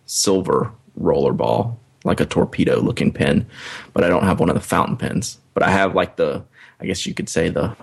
[0.07, 3.46] silver roller ball, like a torpedo looking pen.
[3.92, 5.38] But I don't have one of the fountain pens.
[5.55, 6.44] But I have like the,
[6.81, 7.77] I guess you could say the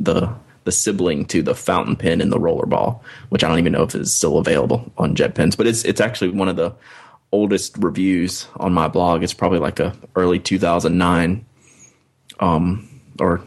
[0.00, 0.32] the
[0.64, 3.84] the sibling to the fountain pen and the roller ball, which I don't even know
[3.84, 5.56] if is still available on Jet Pens.
[5.56, 6.74] But it's it's actually one of the
[7.32, 9.22] oldest reviews on my blog.
[9.22, 11.44] It's probably like a early 2009
[12.40, 13.42] um, or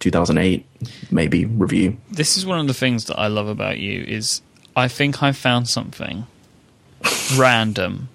[0.00, 0.66] 2008
[1.10, 1.96] maybe review.
[2.10, 4.42] This is one of the things that I love about you is
[4.74, 6.26] I think I found something
[7.36, 8.08] random,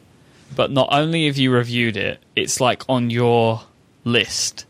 [0.55, 3.63] but not only have you reviewed it, it's like on your
[4.03, 4.65] list.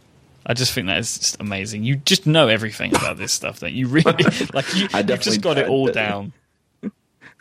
[0.46, 1.84] I just think that is just amazing.
[1.84, 3.60] You just know everything about this stuff.
[3.60, 4.74] That you really like.
[4.76, 6.34] You, i've just got it all down.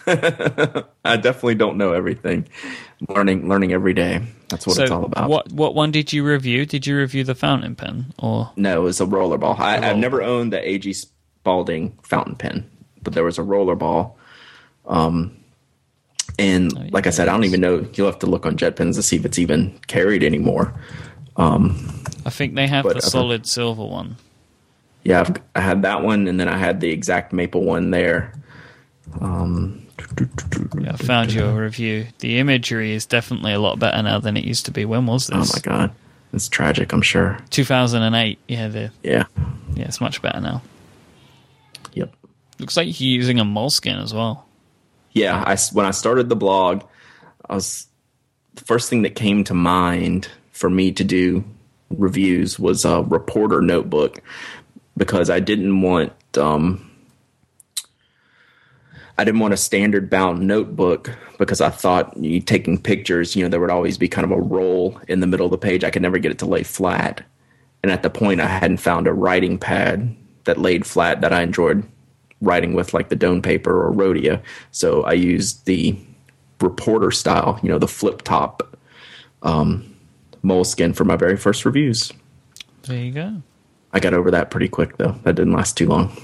[1.05, 2.49] I definitely don't know everything.
[3.09, 4.23] Learning, learning every day.
[4.49, 5.29] That's what so it's all about.
[5.31, 6.67] What what one did you review?
[6.67, 8.81] Did you review the fountain pen or no?
[8.81, 9.59] It was a rollerball.
[9.59, 9.87] I, roller.
[9.87, 12.71] I've never owned the AG Spalding fountain pen,
[13.03, 14.15] but there was a rollerball.
[14.87, 15.37] Um,
[16.39, 17.87] and oh, like I said, I don't even know.
[17.95, 20.75] You'll have to look on Jet Pens to see if it's even carried anymore.
[21.37, 24.17] Um, I think they have the solid silver one.
[25.05, 28.35] Yeah, I've, I had that one, and then I had the exact maple one there.
[29.21, 29.87] Um,
[30.81, 32.07] yeah, I found your review.
[32.19, 34.85] The imagery is definitely a lot better now than it used to be.
[34.85, 35.37] When was this?
[35.37, 35.93] Oh my god!
[36.33, 37.39] It's tragic, I'm sure.
[37.51, 38.39] 2008.
[38.49, 39.25] Yeah, the Yeah.
[39.75, 40.63] yeah, it's much better now.
[41.95, 42.15] Yep.
[42.59, 44.47] Looks like you're using a Moleskine as well.
[45.13, 46.85] Yeah, I when I started the blog,
[47.49, 47.87] I was
[48.55, 51.45] the first thing that came to mind for me to do
[51.91, 54.21] reviews was a reporter notebook
[54.97, 56.90] because I didn't want um,
[59.21, 63.51] I didn't want a standard bound notebook because I thought you taking pictures, you know,
[63.51, 65.85] there would always be kind of a roll in the middle of the page.
[65.85, 67.23] I could never get it to lay flat.
[67.83, 71.43] And at the point I hadn't found a writing pad that laid flat that I
[71.43, 71.87] enjoyed
[72.41, 74.41] writing with like the Doane paper or Rhodia.
[74.71, 75.99] So I used the
[76.63, 78.75] reporter style, you know, the flip top
[79.43, 79.95] um,
[80.43, 82.11] Moleskine for my very first reviews.
[82.85, 83.43] There you go.
[83.93, 85.13] I got over that pretty quick though.
[85.25, 86.17] That didn't last too long.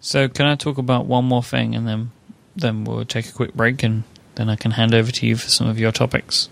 [0.00, 2.10] So, can I talk about one more thing, and then
[2.56, 5.48] then we'll take a quick break, and then I can hand over to you for
[5.48, 6.48] some of your topics.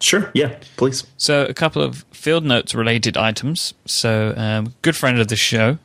[0.00, 0.30] Sure.
[0.34, 0.58] Yeah.
[0.76, 1.06] Please.
[1.16, 3.74] So, a couple of field notes related items.
[3.86, 5.78] So, um, good friend of the show,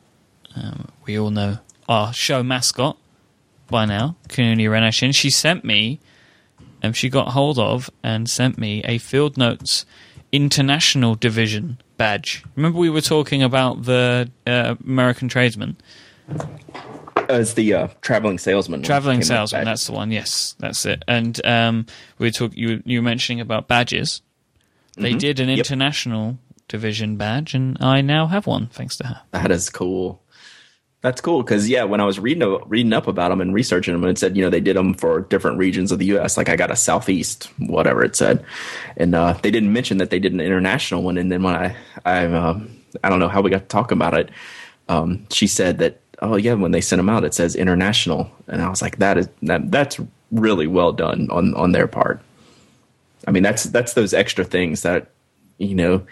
[0.55, 2.97] um, we all know our show mascot
[3.69, 5.13] by now, Kununi Renashin.
[5.13, 5.99] She sent me,
[6.81, 9.85] and um, she got hold of and sent me a Field Notes
[10.31, 12.43] International Division badge.
[12.55, 15.77] Remember, we were talking about the uh, American tradesman.
[17.29, 18.83] As the uh, traveling salesman.
[18.83, 20.11] Traveling salesman, that's the one.
[20.11, 21.03] Yes, that's it.
[21.07, 21.85] And um,
[22.19, 22.55] we talk.
[22.55, 24.21] You you were mentioning about badges.
[24.95, 25.17] They mm-hmm.
[25.17, 25.59] did an yep.
[25.59, 29.21] international division badge, and I now have one thanks to her.
[29.31, 30.21] That is cool.
[31.01, 34.09] That's cool because yeah, when I was reading reading up about them and researching them,
[34.09, 36.35] it said you know they did them for different regions of the U.S.
[36.35, 38.43] Like I got a southeast, whatever it said,
[38.97, 41.19] and uh, they didn't mention that they did an international one.
[41.19, 44.15] And then when I I um, I don't know how we got to talk about
[44.15, 44.31] it,
[44.89, 48.61] um, she said that oh yeah, when they sent them out, it says international, and
[48.61, 49.99] I was like, that is that that's
[50.31, 52.21] really well done on on their part.
[53.27, 55.09] I mean, that's that's those extra things that
[55.57, 56.05] you know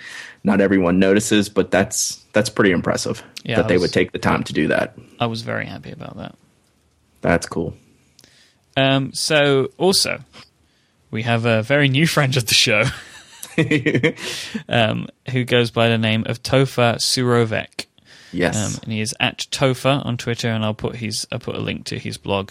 [0.44, 4.44] not everyone notices, but that's that's pretty impressive yeah, that they would take the time
[4.44, 4.98] to do that.
[5.20, 6.36] I was very happy about that.
[7.22, 7.76] That's cool.
[8.76, 10.20] Um, so also,
[11.12, 12.84] we have a very new friend of the show,
[14.70, 17.86] um, who goes by the name of Toffer Surovec.
[18.34, 21.56] Yes, um, and he is at Toffer on Twitter, and I'll put his I'll put
[21.56, 22.50] a link to his blog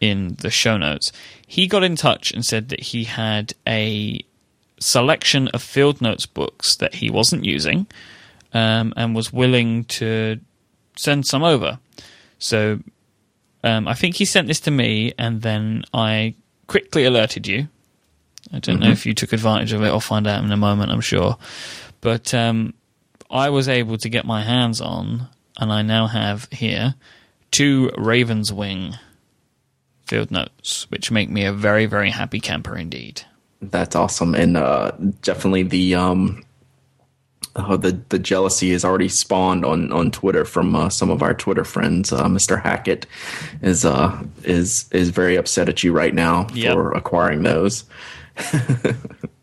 [0.00, 1.12] in the show notes.
[1.46, 4.20] He got in touch and said that he had a
[4.80, 7.86] selection of field notes books that he wasn't using,
[8.52, 10.40] um, and was willing to
[10.96, 11.78] send some over.
[12.38, 12.80] So
[13.62, 16.34] um, I think he sent this to me, and then I
[16.66, 17.68] quickly alerted you.
[18.52, 18.84] I don't mm-hmm.
[18.84, 19.86] know if you took advantage of it.
[19.86, 20.92] I'll find out in a moment.
[20.92, 21.38] I'm sure,
[22.02, 22.74] but um,
[23.34, 26.94] I was able to get my hands on, and I now have here
[27.50, 28.94] two Raven's Wing
[30.06, 33.22] field notes, which make me a very, very happy camper indeed.
[33.60, 34.92] That's awesome, and uh,
[35.22, 36.44] definitely the um,
[37.56, 41.34] oh, the the jealousy is already spawned on on Twitter from uh, some of our
[41.34, 42.12] Twitter friends.
[42.12, 42.62] Uh, Mr.
[42.62, 43.06] Hackett
[43.62, 46.74] is uh is is very upset at you right now yep.
[46.74, 47.84] for acquiring those.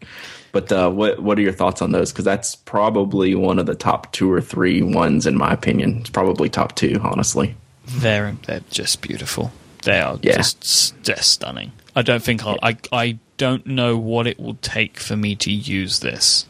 [0.52, 2.12] But uh, what what are your thoughts on those?
[2.12, 6.00] Because that's probably one of the top two or three ones in my opinion.
[6.00, 7.56] It's probably top two, honestly.
[7.86, 9.52] They're they're just beautiful.
[9.84, 10.38] They are yeah.
[10.38, 11.72] just they're stunning.
[11.96, 15.52] I don't think I'll, I I don't know what it will take for me to
[15.52, 16.46] use this.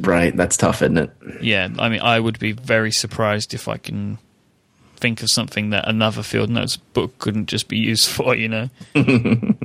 [0.00, 1.10] Right, that's tough, isn't it?
[1.40, 4.18] Yeah, I mean, I would be very surprised if I can
[4.96, 8.34] think of something that another field notes book couldn't just be used for.
[8.34, 8.70] You know.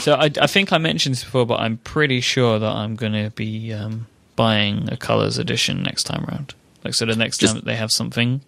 [0.00, 3.12] So I, I, think I mentioned this before, but I'm pretty sure that I'm going
[3.12, 4.06] to be um,
[4.36, 6.54] buying a colors edition next time around.
[6.84, 8.40] Like so, the next just, time that they have something,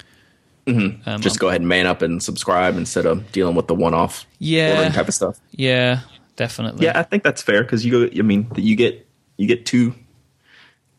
[0.66, 1.08] mm-hmm.
[1.08, 3.74] um, just I'm, go ahead and man up and subscribe instead of dealing with the
[3.74, 5.40] one-off yeah type of stuff.
[5.50, 6.00] Yeah,
[6.36, 6.86] definitely.
[6.86, 8.18] Yeah, I think that's fair because you go.
[8.18, 9.94] I mean, you get you get two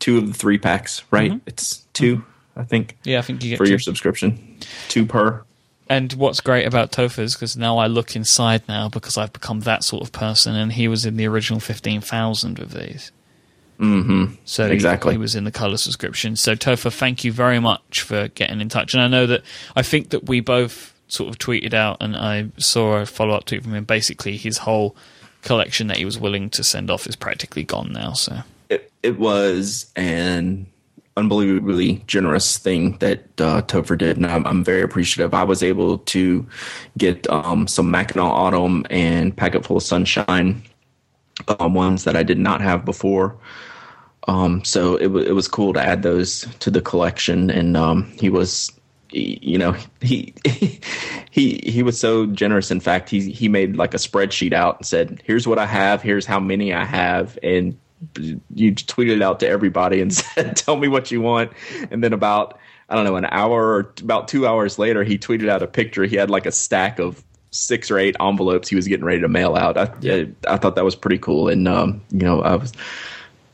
[0.02, 1.30] two of the three packs, right?
[1.30, 1.46] Mm-hmm.
[1.48, 2.60] It's 2 mm-hmm.
[2.60, 2.98] I think.
[3.04, 3.70] Yeah, I think you get for two.
[3.70, 5.42] your subscription, two per.
[5.92, 9.84] And what's great about Toffer's because now I look inside now because I've become that
[9.84, 13.12] sort of person, and he was in the original fifteen thousand of these.
[13.78, 14.36] Mm-hmm.
[14.46, 16.36] So exactly, he, he, was in the color subscription.
[16.36, 18.94] So Tofa, thank you very much for getting in touch.
[18.94, 19.42] And I know that
[19.76, 23.44] I think that we both sort of tweeted out, and I saw a follow up
[23.44, 23.84] tweet from him.
[23.84, 24.96] Basically, his whole
[25.42, 28.14] collection that he was willing to send off is practically gone now.
[28.14, 28.38] So
[28.70, 30.64] it, it was, and
[31.16, 35.34] unbelievably generous thing that uh, Toffer did, and I'm, I'm, very appreciative.
[35.34, 36.46] I was able to
[36.96, 40.62] get um, some Mackinac Autumn and Packet Full of Sunshine
[41.58, 43.36] um, ones that I did not have before.
[44.28, 48.10] Um, so it, w- it was cool to add those to the collection, and um,
[48.20, 48.70] he was,
[49.10, 50.32] you know, he
[51.30, 52.70] he he was so generous.
[52.70, 56.02] In fact, he he made like a spreadsheet out and said, "Here's what I have.
[56.02, 57.76] Here's how many I have," and
[58.16, 61.52] you tweeted it out to everybody and said, "Tell me what you want."
[61.90, 65.48] And then about I don't know an hour or about two hours later, he tweeted
[65.48, 66.04] out a picture.
[66.04, 69.28] He had like a stack of six or eight envelopes he was getting ready to
[69.28, 69.76] mail out.
[69.76, 70.24] I, yeah.
[70.46, 72.72] I, I thought that was pretty cool, and um, you know, I was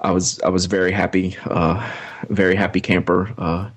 [0.00, 1.92] I was I was very happy, uh,
[2.28, 3.32] very happy camper.
[3.38, 3.70] Uh,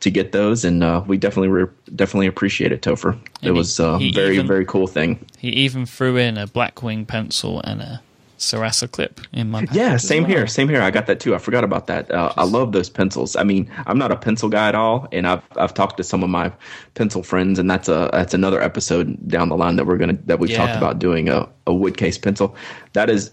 [0.00, 3.10] to get those, and uh, we definitely re- definitely appreciate it, Toffer.
[3.10, 5.24] And it was a very even, very cool thing.
[5.38, 8.00] He even threw in a Blackwing pencil and a
[8.38, 10.30] Sarasa clip in my yeah same well.
[10.30, 10.80] here same here.
[10.80, 11.34] I got that too.
[11.34, 12.10] I forgot about that.
[12.10, 13.36] Uh, I love those pencils.
[13.36, 16.22] I mean I'm not a pencil guy at all and I've I've talked to some
[16.22, 16.52] of my
[16.94, 20.38] pencil friends and that's a that's another episode down the line that we're gonna that
[20.38, 20.58] we've yeah.
[20.58, 22.56] talked about doing a, a wood case pencil.
[22.92, 23.32] That is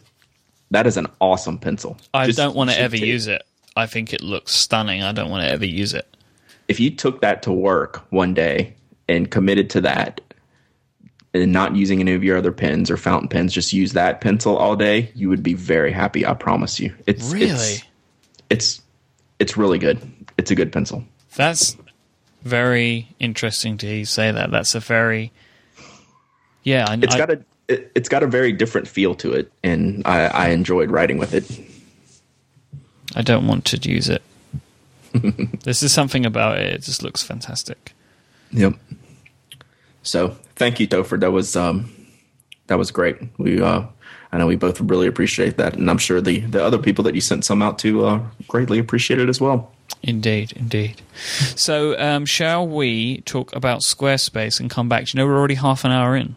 [0.72, 1.98] that is an awesome pencil.
[2.14, 3.44] I Just, don't want to ever use it.
[3.76, 5.04] I think it looks stunning.
[5.04, 6.08] I don't want to ever use it.
[6.68, 8.74] If you took that to work one day
[9.08, 10.22] and committed to that
[11.42, 14.58] and not using any of your other pens or fountain pens, just use that pencil
[14.58, 16.26] all day, you would be very happy.
[16.26, 16.94] I promise you.
[17.06, 17.84] It's really, it's,
[18.50, 18.82] it's,
[19.40, 20.00] it's really good.
[20.38, 21.04] It's a good pencil.
[21.36, 21.76] That's
[22.44, 24.52] very interesting to say that.
[24.52, 25.32] That's a very,
[26.64, 26.86] yeah.
[26.88, 30.28] I, it's got a, it, has got a very different feel to it, and I,
[30.28, 31.46] I enjoyed writing with it.
[33.16, 34.22] I don't want to use it.
[35.64, 36.74] this is something about it.
[36.74, 37.94] It just looks fantastic.
[38.52, 38.76] Yep.
[40.06, 41.20] So thank you, Toffer.
[41.20, 41.92] That was um,
[42.68, 43.18] that was great.
[43.38, 43.84] We uh,
[44.32, 47.16] I know we both really appreciate that, and I'm sure the the other people that
[47.16, 49.72] you sent some out to uh, greatly appreciate it as well.
[50.04, 51.02] Indeed, indeed.
[51.56, 55.06] So, um, shall we talk about Squarespace and come back?
[55.06, 56.36] Do you know we're already half an hour in?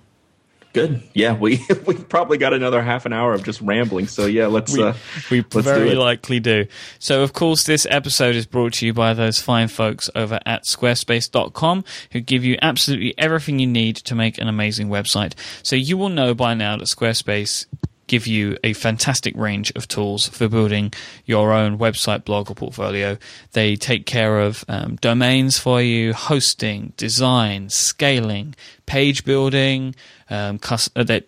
[0.72, 1.02] Good.
[1.14, 4.06] Yeah, we we probably got another half an hour of just rambling.
[4.06, 4.94] So yeah, let's we, uh,
[5.30, 6.66] we let's very likely do.
[6.98, 10.64] So of course, this episode is brought to you by those fine folks over at
[10.64, 15.34] squarespace.com who give you absolutely everything you need to make an amazing website.
[15.62, 17.66] So you will know by now that Squarespace
[18.08, 20.92] give you a fantastic range of tools for building
[21.24, 23.16] your own website, blog, or portfolio.
[23.52, 29.94] They take care of um, domains for you, hosting, design, scaling, page building,
[30.30, 31.20] um, cus- uh, uh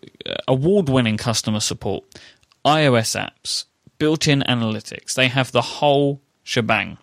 [0.48, 2.04] award winning customer support,
[2.64, 3.64] iOS apps,
[3.98, 5.14] built in analytics.
[5.14, 6.98] They have the whole shebang.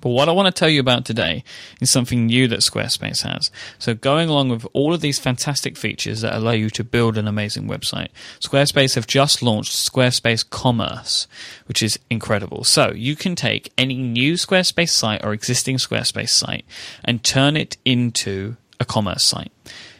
[0.00, 1.44] But what I want to tell you about today
[1.80, 3.50] is something new that Squarespace has.
[3.78, 7.28] So, going along with all of these fantastic features that allow you to build an
[7.28, 8.08] amazing website,
[8.40, 11.26] Squarespace have just launched Squarespace Commerce,
[11.66, 12.64] which is incredible.
[12.64, 16.64] So, you can take any new Squarespace site or existing Squarespace site
[17.04, 19.52] and turn it into a commerce site.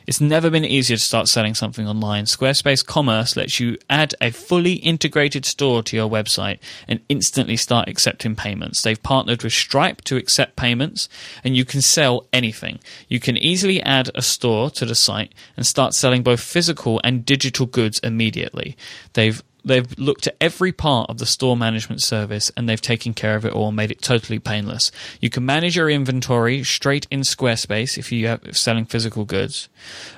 [0.06, 2.24] It's never been easier to start selling something online.
[2.24, 7.88] Squarespace Commerce lets you add a fully integrated store to your website and instantly start
[7.88, 8.82] accepting payments.
[8.82, 11.08] They've partnered with Stripe to accept payments,
[11.42, 12.78] and you can sell anything.
[13.08, 17.24] You can easily add a store to the site and start selling both physical and
[17.24, 18.76] digital goods immediately.
[19.14, 23.34] They've they've looked at every part of the store management service and they've taken care
[23.34, 24.92] of it all, made it totally painless.
[25.20, 29.68] You can manage your inventory straight in Squarespace if you are selling physical goods.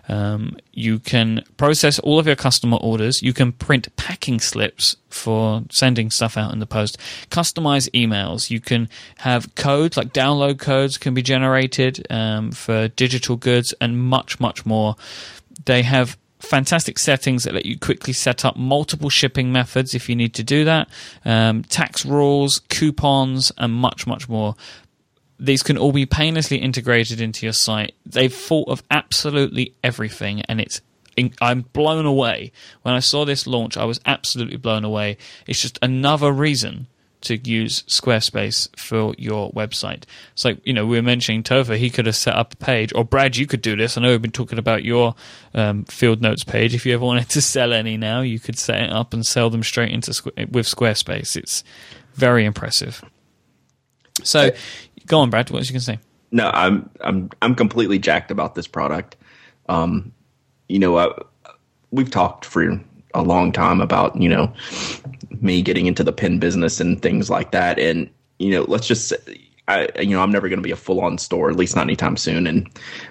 [0.08, 3.22] Um, you can process all of your customer orders.
[3.22, 6.98] You can print packing slips for sending stuff out in the post.
[7.30, 8.50] Customize emails.
[8.50, 13.98] You can have codes like download codes can be generated um, for digital goods and
[13.98, 14.96] much much more.
[15.64, 20.16] They have fantastic settings that let you quickly set up multiple shipping methods if you
[20.16, 20.88] need to do that,
[21.24, 24.54] um, tax rules, coupons, and much, much more.
[25.40, 27.94] These can all be painlessly integrated into your site.
[28.04, 30.80] They've thought of absolutely everything, and it's
[31.40, 32.52] I'm blown away.
[32.82, 35.16] When I saw this launch, I was absolutely blown away.
[35.46, 36.86] It's just another reason
[37.22, 40.04] to use Squarespace for your website.
[40.32, 42.92] It's like, you know, we were mentioning Toffer, he could have set up a page,
[42.94, 43.96] or Brad, you could do this.
[43.96, 45.14] I know we've been talking about your
[45.54, 46.74] um, field notes page.
[46.74, 49.50] If you ever wanted to sell any now, you could set it up and sell
[49.50, 50.10] them straight into
[50.50, 51.36] with Squarespace.
[51.36, 51.64] It's
[52.14, 53.04] very impressive.
[54.22, 54.50] So,
[55.06, 55.50] go on, Brad.
[55.50, 55.98] What was you going to say?
[56.30, 59.16] No, I'm I'm I'm completely jacked about this product.
[59.68, 60.12] Um,
[60.68, 61.08] you know, I,
[61.90, 62.62] we've talked for
[63.14, 64.52] a long time about you know
[65.40, 67.78] me getting into the pen business and things like that.
[67.78, 69.12] And you know, let's just
[69.68, 71.82] I you know I'm never going to be a full on store, at least not
[71.82, 72.46] anytime soon.
[72.46, 72.68] And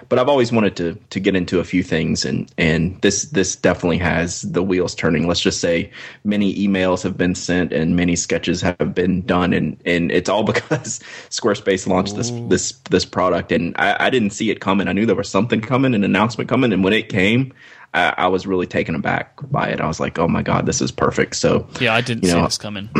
[0.08, 3.54] but I've always wanted to to get into a few things, and and this this
[3.54, 5.28] definitely has the wheels turning.
[5.28, 5.90] Let's just say
[6.24, 10.42] many emails have been sent and many sketches have been done, and and it's all
[10.52, 11.00] because
[11.30, 14.88] Squarespace launched this this this product, and I, I didn't see it coming.
[14.88, 17.54] I knew there was something coming, an announcement coming, and when it came.
[17.98, 19.80] I, I, was really taken aback by it.
[19.80, 22.44] I was like, "Oh my god, this is perfect." So yeah, I didn't see know,
[22.44, 22.88] this coming.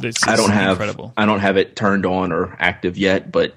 [0.00, 1.12] This I don't have incredible.
[1.18, 3.54] I don't have it turned on or active yet, but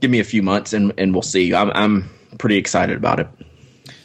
[0.00, 1.54] give me a few months and and we'll see.
[1.54, 3.28] I'm I'm pretty excited about it.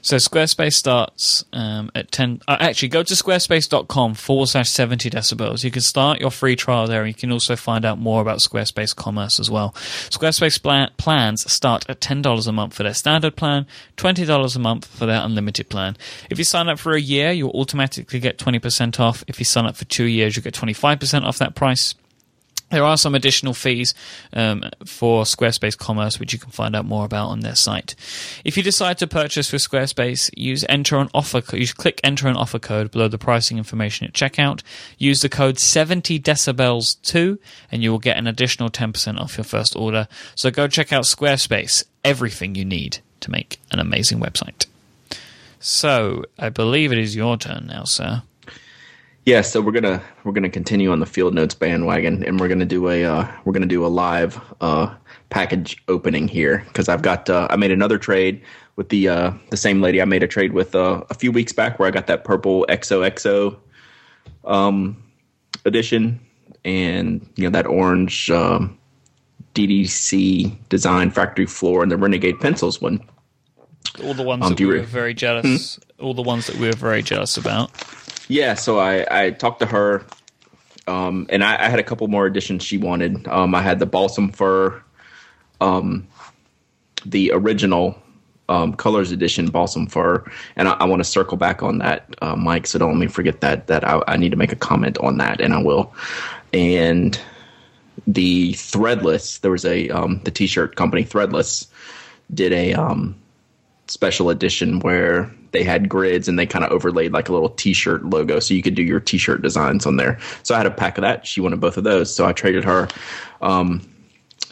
[0.06, 2.44] So Squarespace starts um, at 10.
[2.48, 5.64] Uh, actually, go to squarespace.com forward slash 70 decibels.
[5.64, 7.08] You can start your free trial there.
[7.08, 9.72] You can also find out more about Squarespace commerce as well.
[10.12, 13.66] Squarespace plan- plans start at $10 a month for their standard plan,
[13.98, 15.98] $20 a month for their unlimited plan.
[16.30, 19.24] If you sign up for a year, you'll automatically get 20% off.
[19.28, 21.96] If you sign up for two years, you get 25% off that price.
[22.72, 23.94] There are some additional fees
[24.34, 27.96] um, for Squarespace Commerce, which you can find out more about on their site.
[28.44, 31.44] If you decide to purchase with Squarespace, use enter an offer.
[31.56, 34.64] You click enter an offer code below the pricing information at checkout.
[34.98, 37.40] Use the code 70 decibels 2
[37.72, 40.08] and you will get an additional 10% off your first order.
[40.34, 41.84] So go check out Squarespace.
[42.04, 44.66] Everything you need to make an amazing website.
[45.60, 48.24] So I believe it is your turn now, sir.
[49.26, 52.64] Yeah, so we're gonna we're gonna continue on the Field Notes bandwagon, and we're gonna
[52.66, 54.94] do a uh, we're gonna do a live uh,
[55.32, 58.40] package opening here because I've got uh, I made another trade
[58.76, 61.52] with the uh, the same lady I made a trade with uh, a few weeks
[61.54, 63.58] back where I got that purple XOXO
[64.44, 64.96] um,
[65.66, 66.20] edition
[66.64, 68.78] and you know that orange um,
[69.56, 73.02] DDC design factory floor and the Renegade pencils one.
[74.04, 75.80] All the ones Um, that we re- were very jealous.
[76.00, 77.72] All the ones that we were very jealous about.
[78.28, 80.06] Yeah, so I, I talked to her,
[80.88, 83.28] um, and I, I had a couple more additions she wanted.
[83.28, 84.82] Um, I had the balsam fir,
[85.62, 86.08] um,
[87.06, 88.02] the original
[88.50, 90.24] um, colors edition balsam fir,
[90.56, 92.68] and I, I want to circle back on that, uh, Myke.
[92.68, 93.68] So don't let me forget that.
[93.68, 95.94] That I, I need to make a comment on that, and I will.
[96.54, 97.20] And
[98.08, 101.68] the threadless, there was a um, the t-shirt company Threadless
[102.34, 103.16] did a um,
[103.88, 108.04] special edition where they had grids and they kind of overlaid like a little t-shirt
[108.04, 110.20] logo so you could do your t-shirt designs on there.
[110.44, 111.26] So i had a pack of that.
[111.26, 112.88] She wanted both of those so i traded her.
[113.42, 113.82] Um,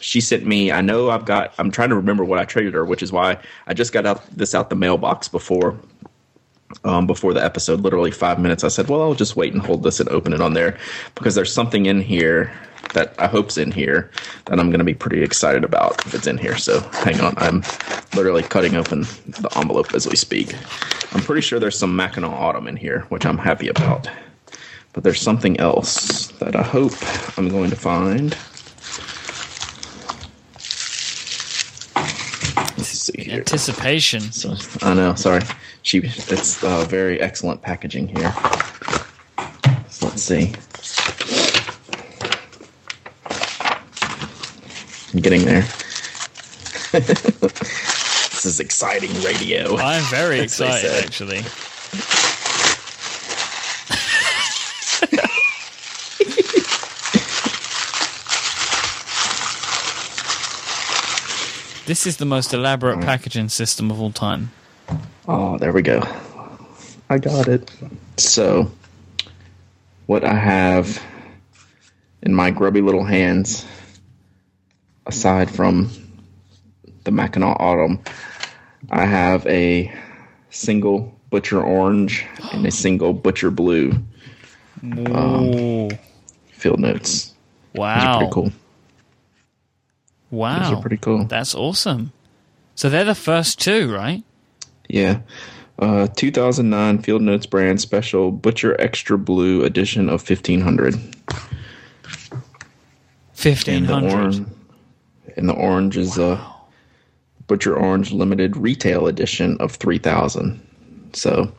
[0.00, 2.84] she sent me i know i've got i'm trying to remember what i traded her
[2.84, 5.78] which is why i just got out this out the mailbox before
[6.84, 9.82] um, before the episode literally five minutes i said well i'll just wait and hold
[9.82, 10.76] this and open it on there
[11.14, 12.52] because there's something in here
[12.92, 14.10] that i hope's in here
[14.46, 16.56] that i'm going to be pretty excited about if it's in here.
[16.56, 17.62] So hang on i'm
[18.14, 20.54] literally cutting open the envelope as we speak.
[21.12, 24.08] I'm pretty sure there's some mackinac autumn in here which i'm happy about.
[24.92, 26.92] But there's something else that i hope
[27.38, 28.36] i'm going to find
[32.76, 34.20] let's see here Anticipation.
[34.32, 35.14] so, I know.
[35.14, 35.42] Sorry,
[35.82, 35.98] she.
[35.98, 38.32] It's uh, very excellent packaging here.
[39.88, 40.52] So let's see.
[45.12, 45.62] I'm getting there.
[46.92, 49.76] this is exciting radio.
[49.76, 51.42] I'm very excited, actually.
[61.86, 63.04] This is the most elaborate mm.
[63.04, 64.50] packaging system of all time.
[65.26, 66.02] Oh, there we go.
[67.10, 67.70] I got it.
[68.16, 68.70] So,
[70.06, 71.02] what I have
[72.22, 73.66] in my grubby little hands,
[75.06, 75.90] aside from
[77.04, 78.00] the Mackinac Autumn,
[78.90, 79.92] I have a
[80.50, 83.92] single Butcher Orange and a single Butcher Blue
[84.84, 85.14] Ooh.
[85.14, 85.90] Um,
[86.48, 87.34] field notes.
[87.74, 88.18] Those are wow.
[88.18, 88.52] pretty cool.
[90.34, 90.58] Wow.
[90.70, 91.24] Those are pretty cool.
[91.24, 92.12] That's awesome.
[92.74, 94.22] So they're the first two, right?
[94.88, 95.20] Yeah.
[95.78, 100.94] Uh, 2009 Field Notes brand special Butcher Extra Blue edition of 1500.
[103.66, 104.12] And the 1500.
[104.12, 104.46] orange,
[105.36, 106.40] and the orange is a
[107.46, 110.60] Butcher Orange limited retail edition of 3000.
[111.12, 111.52] So,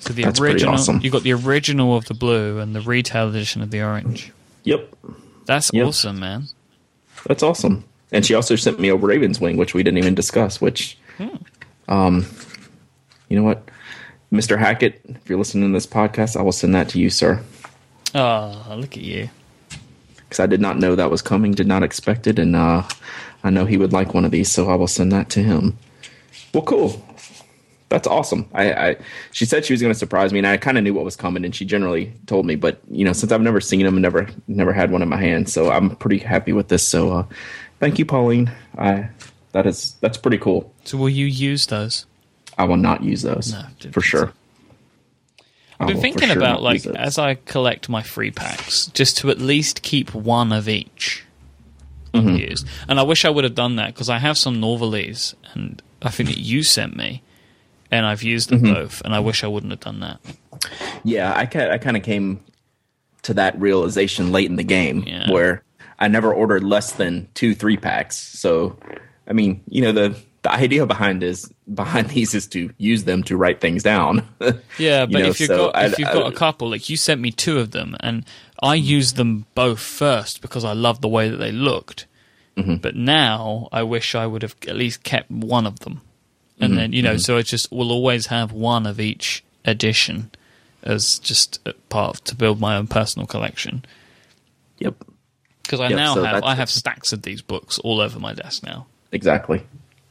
[0.00, 1.00] So the That's pretty original, awesome.
[1.02, 4.32] you got the original of the blue and the retail edition of the orange.
[4.64, 4.94] yep,
[5.46, 5.86] That's Yep.
[5.86, 6.48] awesome, man.
[7.26, 7.84] that's awesome.
[8.12, 10.60] And she also sent me a Raven's Wing, which we didn't even discuss.
[10.60, 10.98] Which,
[11.88, 12.26] um,
[13.28, 13.68] you know what,
[14.32, 14.58] Mr.
[14.58, 17.42] Hackett, if you're listening to this podcast, I will send that to you, sir,
[18.14, 19.30] Oh, look at you.
[20.16, 22.82] because I did not know that was coming, did not expect it, and uh,
[23.44, 25.78] I know he would like one of these, so I will send that to him.
[26.52, 27.04] Well, cool.
[27.88, 28.48] That's awesome.
[28.54, 28.96] I, I
[29.32, 31.16] she said she was going to surprise me, and I kind of knew what was
[31.16, 32.54] coming, and she generally told me.
[32.54, 35.16] But you know, since I've never seen them, and never never had one in my
[35.16, 36.86] hand, so I'm pretty happy with this.
[36.86, 37.24] So, uh,
[37.80, 38.52] thank you, Pauline.
[38.78, 39.08] I
[39.52, 40.72] that is that's pretty cool.
[40.84, 42.06] So will you use those?
[42.56, 44.32] I will not use those No, for sure.
[45.78, 49.38] I've been thinking sure about like as I collect my free packs, just to at
[49.38, 51.24] least keep one of each
[52.12, 52.26] Mm-hmm.
[52.28, 52.66] unused.
[52.88, 56.08] And I wish I would have done that because I have some Norvalese, and I
[56.10, 57.22] think that you sent me,
[57.88, 58.74] and I've used them Mm-hmm.
[58.74, 59.00] both.
[59.04, 60.18] And I wish I wouldn't have done that.
[61.04, 62.40] Yeah, I ca- I kind of came
[63.22, 65.30] to that realization late in the game Yeah.
[65.30, 65.62] where
[66.00, 68.16] I never ordered less than two three packs.
[68.16, 68.78] So,
[69.28, 73.22] I mean, you know the the idea behind is behind these is to use them
[73.24, 74.26] to write things down.
[74.78, 76.88] Yeah, but know, if you've so got if I- you've I- got a couple, like
[76.88, 78.24] you sent me two of them, and
[78.62, 82.06] I used them both first because I loved the way that they looked.
[82.56, 82.76] Mm-hmm.
[82.76, 86.00] But now I wish I would have at least kept one of them,
[86.54, 86.64] Mm-hmm.
[86.64, 90.30] and then you know, so I just we'll always have one of each edition
[90.82, 93.84] as just a part of, to build my own personal collection.
[94.78, 94.94] yep,
[95.70, 98.34] Because I Yep, now so have I have stacks of these books all over my
[98.34, 98.86] desk now.
[99.12, 99.62] exactly,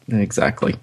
[0.08, 0.76] exactly.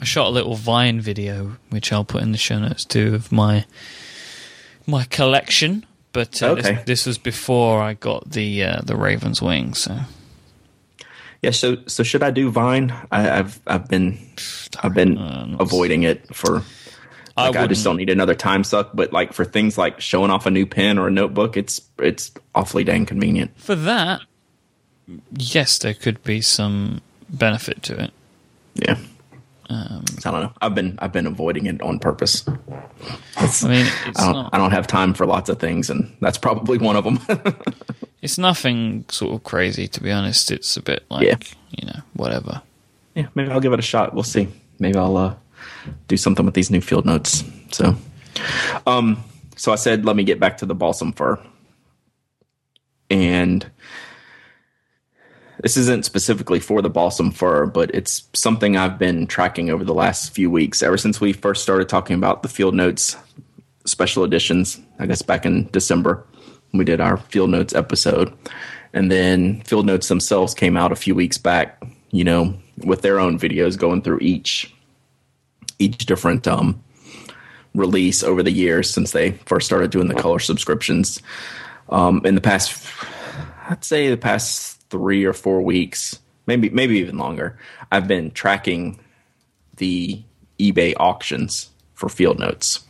[0.00, 3.30] I shot a little Vine video, which I'll put in the show notes too, of
[3.30, 3.66] my
[4.86, 5.84] my collection.
[6.12, 6.62] But uh, Okay.
[6.76, 9.74] this, this was before I got the uh, the Raven's Wing.
[9.74, 9.98] So
[11.42, 11.50] Yeah.
[11.50, 12.90] So so should I do Vine?
[13.12, 14.18] I, I've I've been
[14.82, 16.62] I've been Uh, avoiding it for.
[17.36, 18.90] I Like I, just don't need another time suck.
[18.94, 22.32] But like for things like showing off a new pen or a notebook, it's it's
[22.54, 23.58] awfully dang convenient.
[23.58, 24.22] for that,
[25.32, 28.10] yes, there could be some benefit to it.
[28.74, 28.98] Yeah.
[29.68, 30.52] Um, I don't know.
[30.62, 32.46] I've been I've been avoiding it on purpose.
[32.46, 32.52] I
[33.68, 36.38] mean, it's I don't not I don't have time for lots of things, and that's
[36.38, 37.18] probably one of them.
[38.22, 40.52] it's nothing sort of crazy to be honest.
[40.52, 41.36] It's a bit like Yeah.
[41.76, 42.62] you know whatever.
[43.16, 44.14] yeah, maybe I'll give it a shot.
[44.14, 44.46] We'll see.
[44.78, 45.34] Maybe I'll uh,
[46.08, 47.44] do something with these new field notes.
[47.72, 47.96] So,
[48.86, 49.22] um,
[49.56, 51.38] so I said, let me get back to the balsam fir,
[53.10, 53.70] and
[55.62, 59.94] this isn't specifically for the balsam fir, but it's something I've been tracking over the
[59.94, 60.82] last few weeks.
[60.82, 63.16] Ever since we first started talking about the field notes
[63.86, 66.26] special editions, I guess back in December,
[66.72, 68.32] we did our field notes episode.
[68.92, 73.18] And then field notes themselves came out a few weeks back, you know, with their
[73.18, 74.72] own videos going through each
[75.78, 76.82] each different um
[77.74, 81.20] release over the years since they first started doing the color subscriptions.
[81.88, 82.86] Um in the past
[83.68, 87.58] I'd say the past 3 or 4 weeks, maybe maybe even longer,
[87.90, 89.00] I've been tracking
[89.76, 90.22] the
[90.58, 92.86] eBay auctions for field notes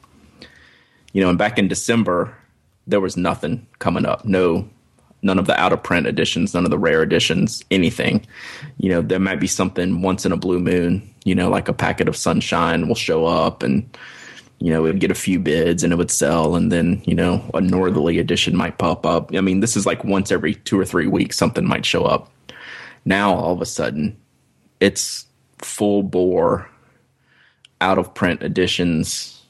[1.16, 2.36] you know, and back in December,
[2.86, 4.26] there was nothing coming up.
[4.26, 4.68] No,
[5.26, 8.26] none of the out of print editions, none of the rare editions, anything.
[8.78, 11.74] You know, there might be something once in a blue moon, you know, like a
[11.74, 13.86] packet of sunshine will show up and,
[14.60, 16.54] you know, it would get a few bids and it would sell.
[16.54, 19.34] And then, you know, a northerly edition might pop up.
[19.34, 22.30] I mean, this is like once every two or three weeks, something might show up.
[23.04, 24.16] Now, all of a sudden,
[24.80, 25.26] it's
[25.58, 26.70] full bore
[27.80, 29.42] out of print editions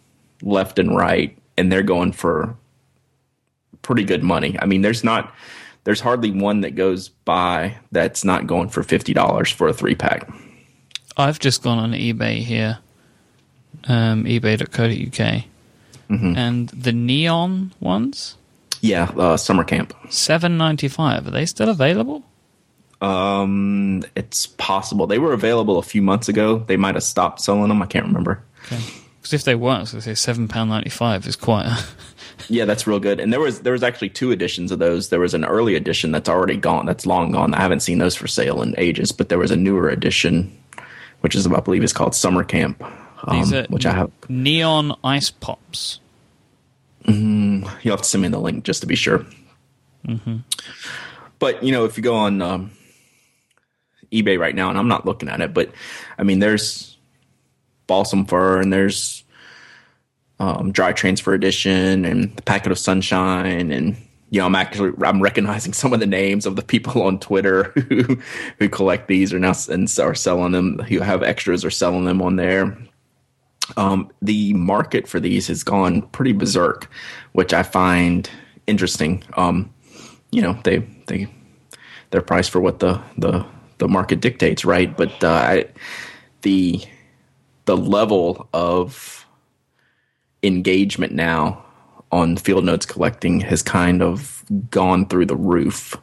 [0.43, 2.57] left and right and they're going for
[3.83, 4.57] pretty good money.
[4.61, 5.33] I mean, there's not
[5.87, 10.29] there's hardly one that goes by that's not going for $50 for a 3-pack.
[11.17, 12.79] I've just gone on eBay here,
[13.89, 15.45] um, ebay.co.uk,
[16.09, 16.37] Mm-hmm.
[16.37, 18.37] and the neon ones
[18.81, 19.93] Yeah, uh, summer camp.
[20.09, 21.27] seven ninety five.
[21.27, 22.23] Are they still available?
[23.01, 25.07] Um it's possible.
[25.09, 26.59] They were available a few months ago.
[26.59, 27.83] They might have stopped selling them.
[27.83, 28.41] I can't remember.
[28.67, 28.79] Okay.
[29.21, 31.67] Because if they weren't, so say seven pound ninety five is quite.
[31.67, 31.85] A,
[32.49, 33.21] Yeah, that's real good.
[33.21, 35.09] And there was there was actually two editions of those.
[35.09, 36.87] There was an early edition that's already gone.
[36.87, 37.55] That's long gone.
[37.55, 39.13] I haven't seen those for sale in ages.
[39.13, 40.57] But there was a newer edition,
[41.21, 42.83] which is I believe is called Summer Camp,
[43.25, 44.11] um, which I have.
[44.29, 46.01] neon ice pops.
[47.83, 49.25] You'll have to send me the link just to be sure.
[51.39, 52.71] But you know, if you go on um,
[54.13, 55.71] eBay right now, and I'm not looking at it, but
[56.19, 56.97] I mean, there's
[57.87, 59.23] balsam fir and there's
[60.39, 63.97] um, dry transfer edition and the packet of sunshine and
[64.31, 67.65] you know i'm actually i'm recognizing some of the names of the people on twitter
[67.89, 68.19] who
[68.59, 72.21] who collect these are now and are selling them who have extras or selling them
[72.21, 72.77] on there
[73.77, 76.89] um, the market for these has gone pretty berserk,
[77.33, 78.31] which I find
[78.67, 79.25] interesting.
[79.37, 79.73] Um,
[80.31, 81.29] you know, they they
[82.11, 83.45] they're priced for what the the
[83.79, 84.97] the market dictates, right?
[84.97, 85.65] But uh, I,
[86.43, 86.83] the
[87.65, 89.26] the level of
[90.43, 91.65] engagement now
[92.13, 95.97] on field notes collecting has kind of gone through the roof,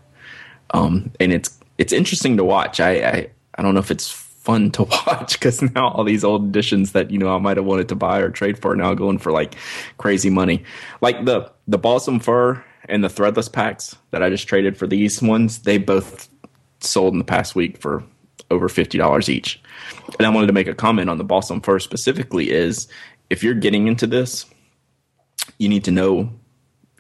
[0.71, 2.79] um, and it's it's interesting to watch.
[2.79, 4.09] I, I I don't know if it's
[4.43, 7.65] fun to watch because now all these old editions that you know I might have
[7.65, 9.55] wanted to buy or trade for are now going for like
[9.97, 10.63] crazy money.
[11.01, 15.21] Like the the balsam fir and the threadless packs that I just traded for these
[15.21, 16.29] ones, they both
[16.81, 18.03] sold in the past week for
[18.51, 19.61] over fifty dollars each.
[20.19, 22.87] And I wanted to make a comment on the balsam fir specifically is
[23.29, 24.45] if you're getting into this,
[25.57, 26.31] you need to know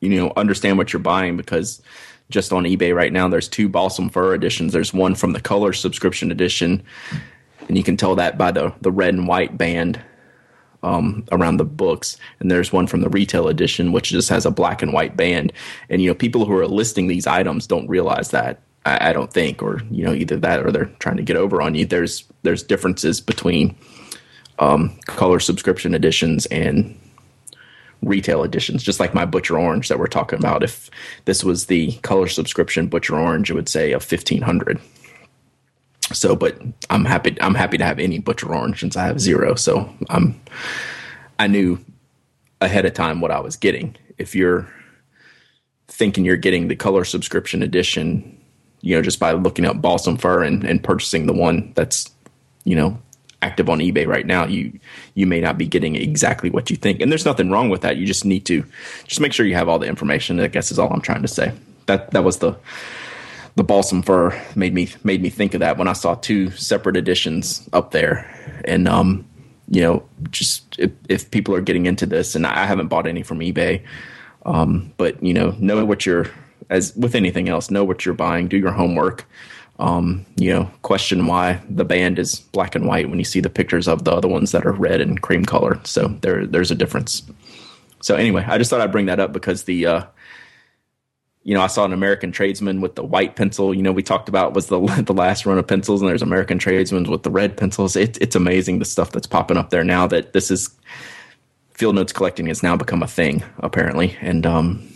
[0.01, 1.81] you know understand what you're buying because
[2.29, 4.73] just on eBay right now there's two balsam fir editions.
[4.73, 6.83] There's one from the color subscription edition
[7.67, 10.01] and you can tell that by the the red and white band
[10.81, 12.17] um, around the books.
[12.39, 15.53] And there's one from the retail edition which just has a black and white band.
[15.89, 19.31] And you know people who are listing these items don't realize that I, I don't
[19.31, 21.85] think, or you know, either that or they're trying to get over on you.
[21.85, 23.75] There's there's differences between
[24.59, 26.99] um, color subscription editions and
[28.01, 30.63] retail editions, just like my Butcher Orange that we're talking about.
[30.63, 30.89] If
[31.25, 34.79] this was the color subscription Butcher Orange, it would say a fifteen hundred.
[36.11, 37.37] So, but I'm happy.
[37.41, 39.55] I'm happy to have any Butcher Orange since I have zero.
[39.55, 40.39] So I'm.
[41.39, 41.79] I knew
[42.61, 43.95] ahead of time what I was getting.
[44.17, 44.67] If you're
[45.87, 48.39] thinking you're getting the color subscription edition,
[48.81, 52.09] you know, just by looking up balsam fir and, and purchasing the one that's,
[52.63, 52.99] you know,
[53.43, 54.79] active on eBay right now, you
[55.13, 57.01] you may not be getting exactly what you think.
[57.01, 57.97] And there's nothing wrong with that.
[57.97, 58.63] You just need to
[59.05, 60.39] just make sure you have all the information.
[60.39, 61.51] I guess is all I'm trying to say.
[61.85, 62.55] That that was the
[63.55, 66.97] the balsam fir made me made me think of that when I saw two separate
[66.97, 68.25] editions up there.
[68.65, 69.25] And um,
[69.69, 73.23] you know, just if, if people are getting into this, and I haven't bought any
[73.23, 73.83] from eBay,
[74.45, 76.27] um, but you know, know what you're
[76.69, 79.25] as with anything else, know what you're buying, do your homework.
[79.79, 83.49] Um, you know, question why the band is black and white when you see the
[83.49, 85.79] pictures of the other ones that are red and cream color.
[85.83, 87.23] So there, there's a difference.
[88.01, 90.03] So anyway, I just thought I'd bring that up because the, uh,
[91.43, 93.73] you know, I saw an American tradesman with the white pencil.
[93.73, 96.57] You know, we talked about was the the last run of pencils, and there's American
[96.57, 97.95] tradesmen with the red pencils.
[97.95, 100.07] It, it's amazing the stuff that's popping up there now.
[100.07, 100.69] That this is
[101.71, 104.87] field notes collecting has now become a thing apparently, and um,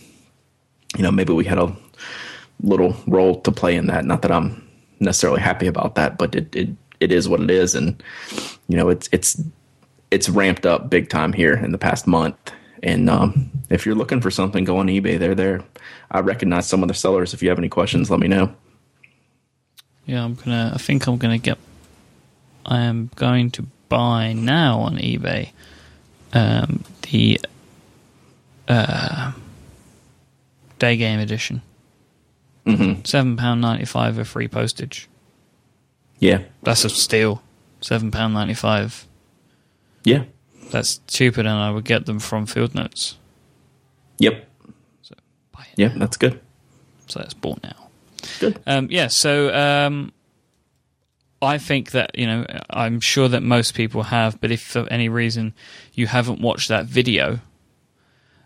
[0.95, 1.75] you know, maybe we had a
[2.61, 4.05] little role to play in that.
[4.05, 4.66] Not that I'm
[4.99, 6.69] necessarily happy about that, but it it,
[6.99, 8.01] it is what it is, and
[8.67, 9.41] you know, it's it's
[10.11, 12.35] it's ramped up big time here in the past month.
[12.83, 15.17] And um, if you're looking for something, go on eBay.
[15.17, 15.63] They're there.
[16.11, 17.33] I recognize some of the sellers.
[17.33, 18.53] If you have any questions, let me know.
[20.05, 20.71] Yeah, I'm gonna.
[20.73, 21.57] I think I'm gonna get.
[22.65, 25.51] I am going to buy now on eBay
[26.33, 27.39] um, the
[28.67, 29.31] uh,
[30.79, 31.61] day game edition.
[32.67, 33.01] Mm-hmm.
[33.05, 35.07] Seven pound ninety five with free postage.
[36.19, 37.41] Yeah, That's a steal.
[37.81, 39.07] Seven pound ninety five.
[40.03, 40.23] yeah,
[40.71, 43.17] That's cheaper than I would get them from Field Notes.
[44.17, 44.49] yep,
[45.01, 45.15] So
[45.51, 45.79] buy it.
[45.79, 45.93] yeah.
[45.95, 46.41] That's good.
[47.07, 47.89] So that's bought now.
[48.39, 48.59] Good.
[48.67, 50.11] Um, yeah, so um,
[51.41, 55.07] I think that, you know, I'm sure that most people have, but if for any
[55.07, 55.53] reason
[55.93, 57.39] you haven't watched that video,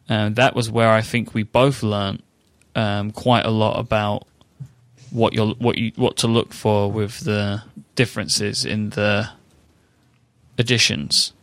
[0.09, 2.23] uh, that was where I think we both learnt
[2.75, 4.27] um, quite a lot about
[5.11, 7.61] what you're, what you, what to look for with the
[7.95, 9.29] differences in the
[10.57, 11.33] editions,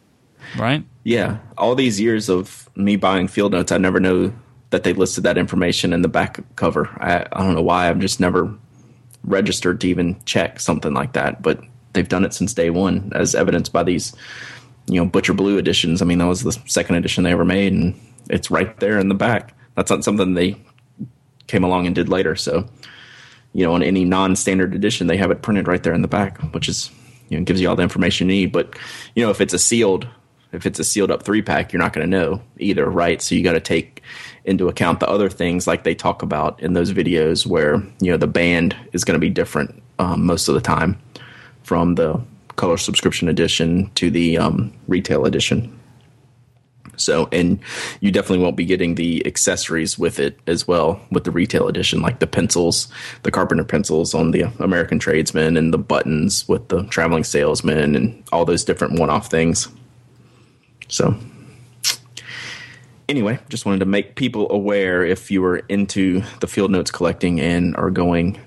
[0.59, 0.85] right?
[1.05, 4.33] Yeah, all these years of me buying field notes, I never know
[4.71, 6.89] that they listed that information in the back cover.
[7.01, 7.89] I, I don't know why.
[7.89, 8.55] I've just never
[9.25, 11.61] registered to even check something like that, but
[11.93, 14.15] they've done it since day one, as evidenced by these,
[14.87, 16.01] you know, Butcher Blue editions.
[16.03, 17.99] I mean, that was the second edition they ever made, and
[18.31, 19.55] it's right there in the back.
[19.75, 20.57] That's not something they
[21.49, 22.37] came along and did later.
[22.37, 22.69] So,
[23.53, 26.41] you know, on any non-standard edition, they have it printed right there in the back,
[26.55, 26.91] which is
[27.29, 28.53] you know gives you all the information you need.
[28.53, 28.77] But
[29.17, 30.07] you know, if it's a sealed,
[30.53, 33.21] if it's a sealed up three pack, you're not going to know either, right?
[33.21, 34.03] So you got to take
[34.45, 38.17] into account the other things like they talk about in those videos, where you know
[38.17, 41.01] the band is going to be different um, most of the time
[41.63, 42.21] from the
[42.57, 45.78] color subscription edition to the um, retail edition.
[46.99, 47.59] So, and
[48.01, 52.01] you definitely won't be getting the accessories with it as well with the retail edition,
[52.03, 52.89] like the pencils,
[53.23, 58.23] the carpenter pencils on the American Tradesman, and the buttons with the traveling salesman, and
[58.33, 59.69] all those different one off things.
[60.89, 61.15] So,
[63.09, 67.41] anyway, just wanted to make people aware if you are into the field notes collecting
[67.41, 68.39] and are going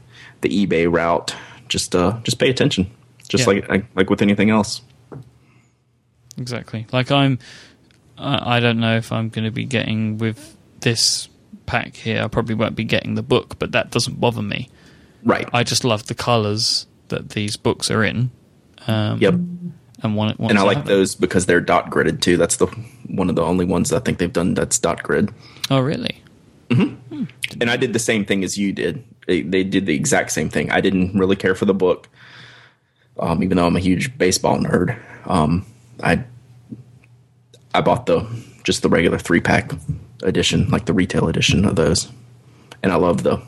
[0.42, 1.36] the eBay route,
[1.70, 2.90] just uh, just pay attention,
[3.28, 3.54] just Yeah.
[3.54, 4.82] like, like like with anything else.
[6.38, 6.88] Exactly.
[6.92, 7.40] Like I'm,
[8.22, 11.30] I I don't know if I'm going to be getting with this
[11.66, 12.24] pack here.
[12.24, 14.70] I probably won't be getting the book, but that doesn't bother me.
[15.24, 15.48] Right.
[15.54, 18.32] I just love the colors that these books are in.
[18.88, 19.34] Um, yep.
[20.04, 20.40] And want it.
[20.40, 22.36] and I like those because they're dot gridded too.
[22.36, 22.66] That's the
[23.08, 25.32] one of the only ones I think they've done that's dot grid.
[25.70, 26.22] Oh, really?
[27.60, 29.04] And I did the same thing as you did.
[29.28, 30.72] They, they did the exact same thing.
[30.72, 32.10] I didn't really care for the book,
[33.20, 34.98] um, even though I'm a huge baseball nerd.
[35.26, 35.66] Um,
[36.02, 36.24] I
[37.74, 38.28] I bought the
[38.64, 39.72] just the regular three pack
[40.24, 42.10] edition, like the retail edition of those,
[42.84, 43.42] and I love the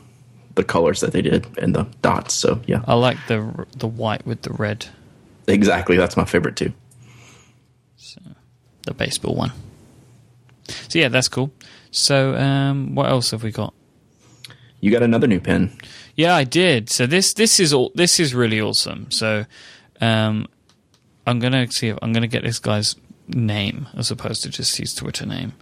[0.54, 2.34] the colors that they did and the dots.
[2.34, 4.86] So yeah, I like the the white with the red,
[5.46, 5.96] exactly.
[5.96, 6.72] That's my favorite too.
[7.96, 8.20] So,
[8.82, 9.52] the baseball one.
[10.88, 11.52] So yeah, that's cool.
[11.90, 13.74] So um, what else have we got?
[14.80, 15.76] You got another new pen.
[16.16, 16.90] Yeah, I did.
[16.90, 19.10] So this this is all this is really awesome.
[19.10, 19.46] So
[20.00, 20.46] um,
[21.26, 22.96] I'm gonna see if I'm gonna get this guy's
[23.28, 25.52] name as opposed to just his Twitter name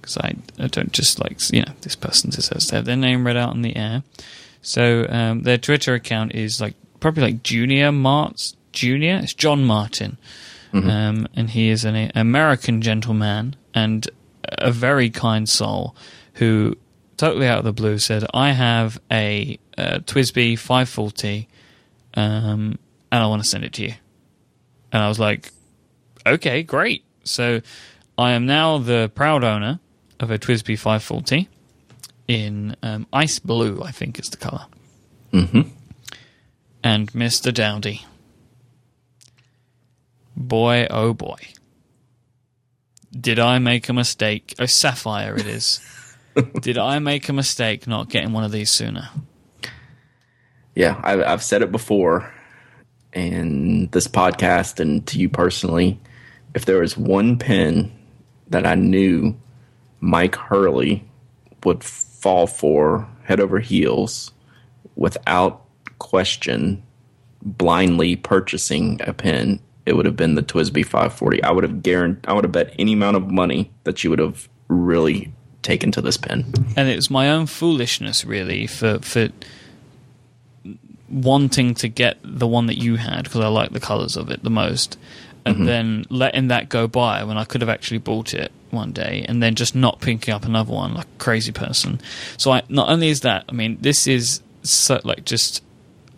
[0.00, 3.26] because I I don't just like you know this person deserves to have their name
[3.26, 4.02] read out in the air.
[4.62, 9.20] So um, their Twitter account is like probably like Junior Marts Junior.
[9.22, 10.18] It's John Martin,
[10.72, 14.08] um, and he is an American gentleman and
[14.44, 15.94] a very kind soul
[16.34, 16.76] who
[17.16, 21.48] totally out of the blue said, "I have a, uh TWSBI 540,
[22.14, 22.78] um,
[23.10, 23.94] and I want to send it to you."
[24.92, 25.52] And I was like,
[26.26, 27.60] "Okay, great." So
[28.18, 29.80] I am now the proud owner
[30.20, 31.48] of a TWSBI 540
[32.28, 34.66] in um, ice blue, I think is the color.
[35.32, 35.62] Mm-hmm.
[36.82, 37.52] And Mr.
[37.52, 38.04] Dowdy.
[40.36, 41.38] Boy, oh boy.
[43.18, 44.54] Did I make a mistake?
[44.58, 45.80] Oh, Sapphire it is.
[46.60, 49.08] Did I make a mistake not getting one of these sooner?
[50.74, 52.30] Yeah, I, I've said it before,
[53.14, 55.98] in this podcast and to you personally.
[56.56, 57.92] If there was one pen
[58.48, 59.36] that I knew
[60.02, 61.04] Myke Hurley
[61.64, 64.32] would fall for head over heels
[64.96, 65.66] without
[65.98, 66.82] question,
[67.42, 71.42] blindly purchasing a pen, it would have been the TWSBI 540.
[71.42, 74.18] I would have guaranteed, I would have bet any amount of money that you would
[74.18, 76.50] have really taken to this pen.
[76.74, 79.28] and it was my own foolishness really for for
[81.10, 84.42] wanting to get the one that you had because I like the colors of it
[84.42, 84.96] the most
[85.46, 85.64] and mm-hmm.
[85.64, 89.42] then letting that go by when I could have actually bought it one day and
[89.42, 92.00] then just not picking up another one like a crazy person
[92.36, 95.62] so I not only is that I mean this is so like just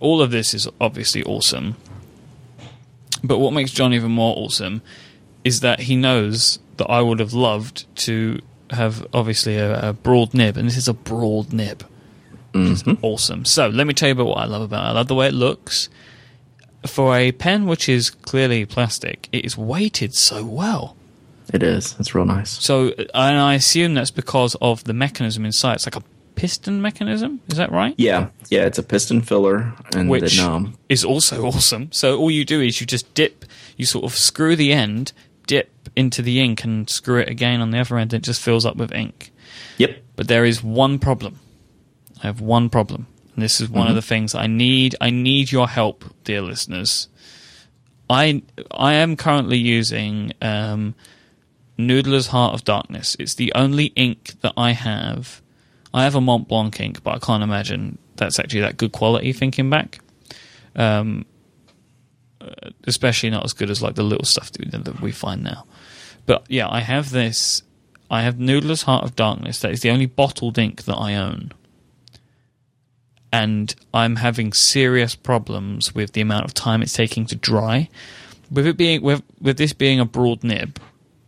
[0.01, 1.77] all of this is obviously awesome
[3.23, 4.83] but what makes John even more awesome
[5.45, 10.35] is that he knows that I would have loved to have obviously a, a broad
[10.35, 11.85] nib, and this is a broad nib.
[12.55, 13.05] Is mm-hmm.
[13.05, 13.45] awesome.
[13.45, 14.89] So let me tell you about what I love about it.
[14.89, 15.91] I love the way it looks.
[16.87, 20.97] For a pen which is clearly plastic, it is weighted so well.
[21.53, 21.97] It is.
[21.99, 22.51] It's real nice.
[22.51, 25.75] So, and I assume that's because of the mechanism inside.
[25.75, 26.03] It's like a
[26.35, 27.41] piston mechanism.
[27.49, 27.95] Is that right?
[27.97, 28.65] Yeah, yeah.
[28.67, 30.39] It's a piston filler, and Which
[30.89, 31.91] is also awesome.
[31.91, 33.45] So all you do is you just dip,
[33.77, 35.13] you sort of screw the end,
[35.47, 38.13] dip into the ink, and screw it again on the other end.
[38.13, 39.33] And it just fills up with ink.
[39.79, 40.03] yep.
[40.17, 41.41] But there is one problem.
[42.23, 43.07] I have one problem,
[43.39, 44.97] and this is one of the things I need.
[45.01, 47.07] I need your help, dear listeners.
[48.11, 50.97] I I am currently using um,
[51.79, 53.17] Noodler's Heart of Darkness.
[53.21, 55.41] It's the only ink that I have.
[55.95, 59.33] I have a Mont Blanc ink, but I can't imagine that's actually that good quality.
[59.33, 60.01] Thinking back,
[60.75, 61.25] um,
[62.41, 65.65] uh, especially not as good as like the little stuff that we find now.
[66.27, 67.63] But yeah, I have this.
[68.11, 69.61] I have Noodler's Heart of Darkness.
[69.61, 71.53] That is the only bottled ink that I own.
[73.33, 77.89] And I'm having serious problems with the amount of time it's taking to dry.
[78.51, 80.81] With it being with with this being a broad nib,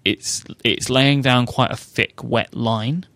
[0.05, 3.07] it's it's laying down quite a thick, wet line.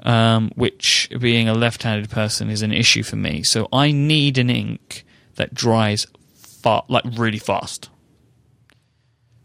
[0.00, 3.42] Um, which being a left-handed person is an issue for me.
[3.42, 5.04] So I need an ink
[5.34, 6.06] that dries
[6.36, 7.90] fa- like really fast.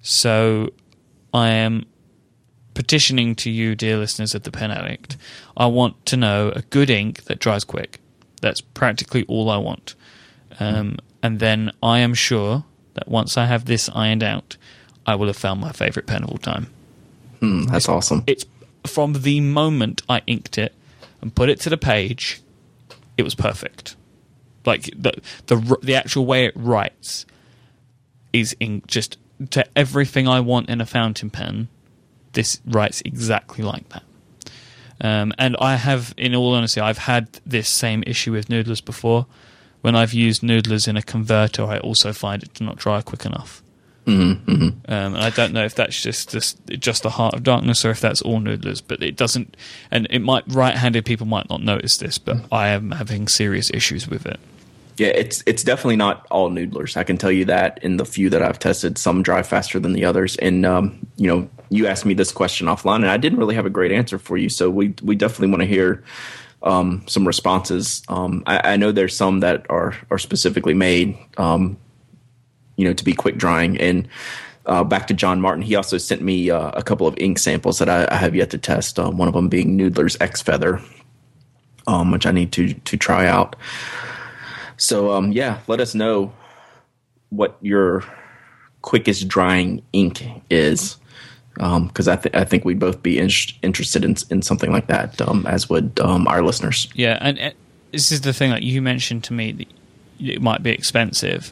[0.02, 0.70] So
[1.34, 1.86] I am
[2.74, 5.18] petitioning to you, dear listeners of the Pen Addict.
[5.58, 8.01] I want to know a good ink that dries quick.
[8.42, 9.96] That's practically all I want.
[10.60, 12.66] Um, and then I am sure
[12.96, 14.58] that once I have this ironed out,
[15.06, 16.68] I will have found my favorite pen of all time.
[17.42, 18.24] Mm, that's awesome.
[18.28, 18.46] It's
[18.86, 20.74] from the moment I inked it
[21.22, 22.42] and put it to the page,
[23.18, 23.96] it was perfect.
[24.66, 25.14] Like the
[25.48, 27.26] the the actual way it writes
[28.32, 29.18] is in just
[29.52, 31.68] to everything I want in a fountain pen.
[32.34, 34.04] This writes exactly like that.
[35.02, 39.26] Um, and I have, in all honesty, I've had this same issue with Noodlers before.
[39.82, 43.26] When I've used Noodlers in a converter, I also find it to not dry quick
[43.26, 43.64] enough.
[44.06, 47.86] Mm-hmm, Um, and I don't know if that's just just just the heart of darkness
[47.86, 49.56] or if that's all noodlers, but it doesn't.
[49.92, 54.08] And it might right-handed people might not notice this, but I am having serious issues
[54.08, 54.40] with it.
[54.98, 56.98] Yeah, it's it's definitely not all noodlers.
[56.98, 59.94] I can tell you that in the few that I've tested, some dry faster than
[59.94, 60.36] the others.
[60.38, 63.66] And um, you know, you asked me this question offline, and I didn't really have
[63.66, 64.50] a great answer for you.
[64.50, 66.04] So we we definitely want to hear
[66.64, 68.04] um, some responses.
[68.10, 71.78] Um, I, I know there's some that are are specifically made, um,
[72.76, 73.80] you know, to be quick drying.
[73.80, 74.08] And
[74.66, 77.80] uh, back to John Martin, he also sent me uh, a couple of ink samples
[77.80, 79.00] that I, I have yet to test.
[79.00, 80.82] Uh, one of them being Noodler's X Feather,
[81.88, 83.56] um, which I need to to try out.
[84.76, 86.34] So um, yeah, let us know
[87.30, 88.04] what your
[88.82, 90.98] quickest drying ink is,
[91.56, 93.30] because I, th- I think we'd both be in-
[93.62, 96.88] interested in in something like that, um, as would um, our listeners.
[96.96, 97.54] Yeah, and
[97.92, 99.68] this is the thing that you mentioned to me that
[100.20, 101.52] it might be expensive.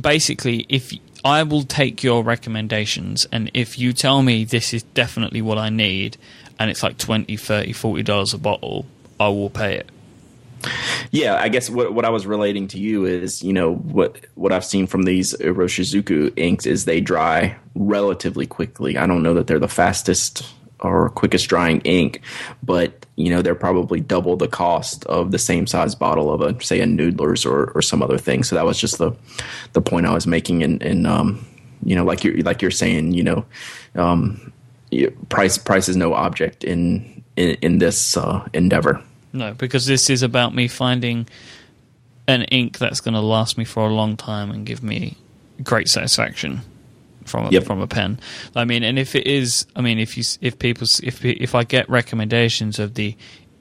[0.00, 0.92] Basically, if
[1.24, 5.70] I will take your recommendations, and if you tell me this is definitely what I
[5.70, 6.16] need,
[6.58, 8.86] and it's like 20 30 40 dollars a bottle,
[9.18, 9.90] I will pay it.
[11.10, 14.52] Yeah, I guess what what I was relating to you is, you know, what what
[14.52, 18.96] I've seen from these Iroshizuku inks is they dry relatively quickly.
[18.96, 20.46] I don't know that they're the fastest
[20.80, 22.20] or quickest drying ink,
[22.62, 26.60] but you know they're probably double the cost of the same size bottle of a
[26.62, 28.42] say a Noodler's or, or some other thing.
[28.42, 29.12] So that was just the
[29.72, 30.62] the point I was making.
[30.62, 31.44] And in um,
[31.84, 33.44] you know, like you're like you're saying, you know,
[33.94, 34.52] um,
[35.28, 39.02] price price is no object in in, in this uh, endeavor.
[39.32, 41.26] No, because this is about me finding
[42.26, 45.16] an ink that's going to last me for a long time and give me
[45.62, 46.60] great satisfaction
[47.24, 47.64] from a, yep.
[47.64, 48.18] from a pen.
[48.56, 51.64] I mean, and if it is, I mean, if you if people if if I
[51.64, 53.16] get recommendations of the,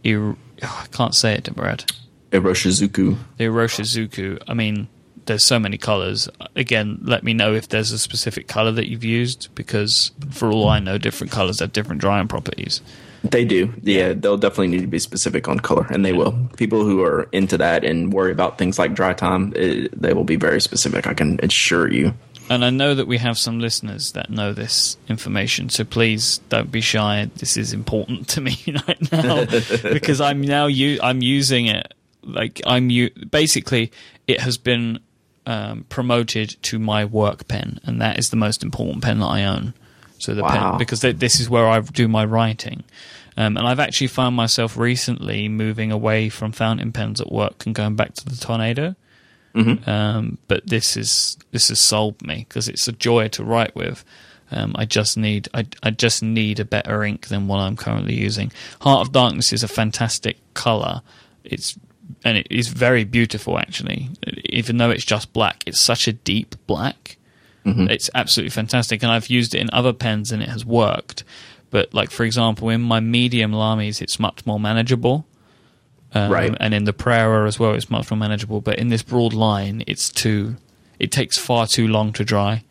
[0.06, 1.86] oh, I can't say it, Brad.
[2.32, 3.18] Iroshizuku.
[3.38, 4.42] The Iroshizuku.
[4.48, 4.88] I mean,
[5.26, 6.28] there's so many colors.
[6.56, 10.68] Again, let me know if there's a specific color that you've used because for all
[10.68, 12.82] I know, different colors have different drying properties.
[13.24, 13.74] They do.
[13.82, 16.34] Yeah, they'll definitely need to be specific on color, and they will.
[16.58, 20.14] People who are into that and worry about things like dry time, it, eh, they
[20.14, 21.08] will be very specific.
[21.08, 22.14] I can assure you.
[22.50, 26.72] And I know that we have some listeners that know this information, so please don't
[26.72, 27.30] be shy.
[27.36, 28.58] This is important to me
[28.88, 29.46] right now
[29.92, 31.94] because I'm now u- I'm using it.
[32.24, 33.92] Like I'm u- basically,
[34.28, 35.00] it has been
[35.46, 39.44] um, promoted to my work pen, and that is the most important pen that I
[39.44, 39.74] own.
[40.20, 40.72] So the wow.
[40.72, 42.84] pen because th- this is where I do my writing.
[43.38, 47.76] Um, and I've actually found myself recently moving away from fountain pens at work and
[47.76, 48.96] going back to the Tornado.
[49.54, 49.90] Mm-hmm.
[49.90, 54.04] Um, but this is this has sold me because it's a joy to write with.
[54.52, 58.16] Um, I just need I, I just need a better ink than what I'm currently
[58.16, 58.52] using.
[58.82, 61.02] Heart of Darkness is a fantastic color.
[61.44, 61.78] It's
[62.24, 64.10] and it is very beautiful actually.
[64.46, 67.18] Even though it's just black, it's such a deep black.
[67.68, 67.90] Mm-hmm.
[67.90, 71.24] It's absolutely fantastic, and I've used it in other pens and it has worked.
[71.70, 75.26] But like for example, in my medium Lamys, it's much more manageable.
[76.14, 76.56] Um, right.
[76.60, 78.62] And in the Prera as well, it's much more manageable.
[78.62, 80.56] But in this broad line, it's too.
[80.98, 82.64] It takes far too long to dry.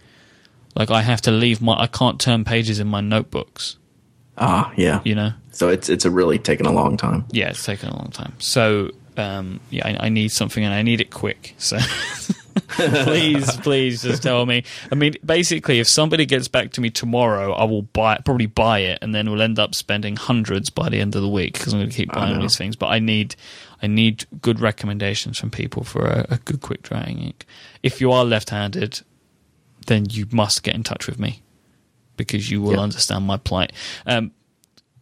[0.74, 1.78] Like I have to leave my.
[1.78, 3.76] I can't turn pages in my notebooks.
[4.38, 5.00] Ah, yeah.
[5.04, 5.32] You know.
[5.52, 7.26] So it's it's a really taken a long time.
[7.30, 8.32] Yeah, it's taken a long time.
[8.38, 11.54] So um, yeah, I, I need something and I need it quick.
[11.58, 11.78] So.
[13.04, 14.64] please, please just tell me.
[14.90, 18.80] I mean, basically, if somebody gets back to me tomorrow, I will buy probably buy
[18.80, 21.72] it, and then we'll end up spending hundreds by the end of the week because
[21.72, 22.76] I'm going to keep buying these things.
[22.76, 23.36] But I need,
[23.82, 27.46] I need good recommendations from people for a, a good quick drying ink.
[27.82, 29.02] If you are left-handed,
[29.86, 31.42] then you must get in touch with me
[32.16, 32.80] because you will yep.
[32.80, 33.72] understand my plight.
[34.06, 34.32] Um,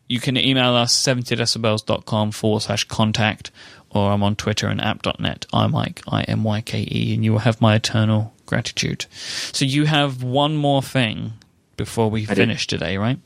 [0.08, 3.50] you can email us 70decibels.com forward slash contact
[3.94, 5.46] or I'm on Twitter and app.net.
[5.52, 9.06] I'm Myke, I M Y K E, and you will have my eternal gratitude.
[9.10, 11.32] So you have one more thing
[11.76, 12.76] before we I finish do.
[12.76, 13.18] today, right?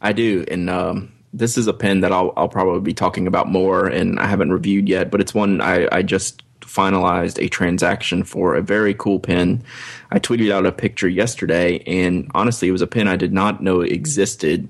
[0.00, 3.48] I do, and um, this is a pen that I'll, I'll probably be talking about
[3.48, 8.24] more, and I haven't reviewed yet, but it's one I, I just finalized a transaction
[8.24, 9.62] for a very cool pen.
[10.10, 13.62] I tweeted out a picture yesterday, and honestly, it was a pen I did not
[13.62, 14.68] know existed.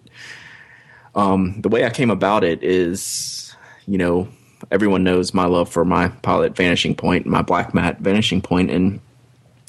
[1.15, 3.55] Um, the way I came about it is,
[3.87, 4.29] you know,
[4.71, 9.01] everyone knows my love for my Pilot Vanishing Point, my black Mat Vanishing Point, and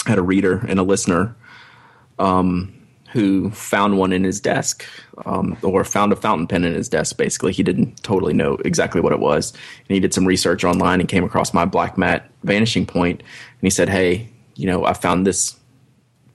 [0.06, 1.36] I had a reader and a listener
[2.20, 2.74] um,
[3.12, 4.86] who found one in his desk,
[5.26, 7.18] um, or found a fountain pen in his desk.
[7.18, 11.00] Basically, he didn't totally know exactly what it was, and he did some research online
[11.00, 14.94] and came across my black Mat Vanishing Point, and he said, "Hey, you know, I
[14.94, 15.56] found this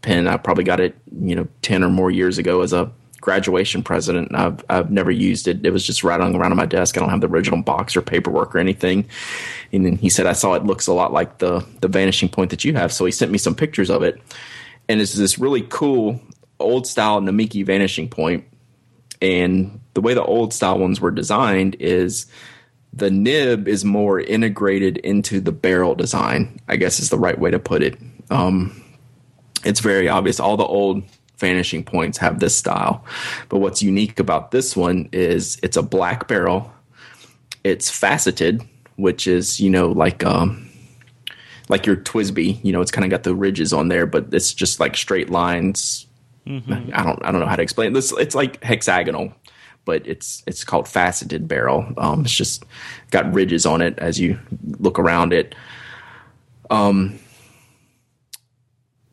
[0.02, 0.26] pen.
[0.26, 2.90] I probably got it, you know, ten or more years ago as a
[3.20, 4.34] graduation present.
[4.34, 5.64] I've I've never used it.
[5.64, 6.96] It was just rattling around on my desk.
[6.96, 9.06] I don't have the original box or paperwork or anything.
[9.72, 12.50] And then he said I saw it looks a lot like the the vanishing point
[12.50, 12.92] that you have.
[12.92, 14.20] So he sent me some pictures of it,
[14.88, 16.20] and it's this really cool
[16.58, 18.44] old style Namiki vanishing point.
[19.20, 22.26] And the way the old style ones were designed is
[22.92, 26.60] the nib is more integrated into the barrel design.
[26.68, 27.98] I guess is the right way to put it.
[28.30, 28.80] Um,
[29.64, 30.38] it's very obvious.
[30.38, 31.02] All the old
[31.39, 33.05] vanishing points have this style.
[33.49, 36.72] But what's unique about this one is it's a black barrel.
[37.64, 38.62] It's faceted,
[38.97, 40.68] which is, you know, like um
[41.68, 44.55] like your TWSBI, you know, it's kind of got the ridges on there, but it's
[44.55, 46.07] just like straight lines.
[46.47, 46.91] Mm-hmm.
[46.95, 48.12] I don't I don't know how to explain this.
[48.12, 49.32] It's like hexagonal,
[49.84, 51.93] but it's it's called faceted barrel.
[51.99, 52.64] Um, it's just
[53.11, 54.39] got ridges on it as you
[54.78, 55.55] look around it.
[56.70, 57.18] Um,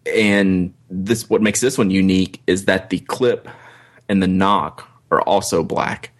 [0.05, 3.47] and this what makes this one unique is that the clip
[4.07, 6.11] and the knock are also black.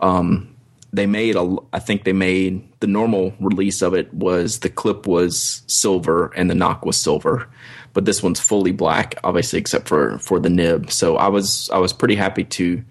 [0.00, 0.54] Um,
[0.92, 5.06] they made a, I think they made the normal release of it was the clip
[5.06, 7.48] was silver and the knock was silver,
[7.92, 10.90] but this one's fully black, obviously except for for the nib.
[10.90, 12.82] So I was I was pretty happy to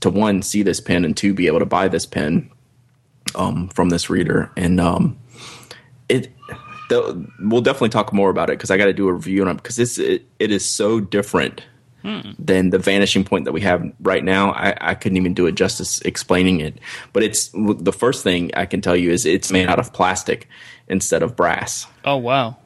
[0.00, 2.50] to one see this pen and two be able to buy this pen
[3.34, 5.18] um, from this reader and um,
[6.08, 6.32] it
[6.90, 9.56] we'll definitely talk more about it because I got to do a review on it
[9.56, 11.62] because it's it, it is so different
[12.02, 12.20] hmm.
[12.38, 14.52] than the vanishing point that we have right now.
[14.52, 16.78] I, I couldn't even do it justice explaining it.
[17.12, 20.48] But it's the first thing I can tell you is it's made out of plastic
[20.88, 21.86] instead of brass.
[22.04, 22.56] Oh wow!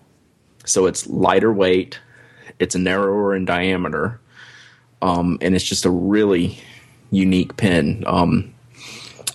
[0.64, 1.98] So it's lighter weight,
[2.58, 4.20] it's narrower in diameter,
[5.00, 6.58] um, and it's just a really
[7.10, 8.04] unique pen.
[8.06, 8.54] Um,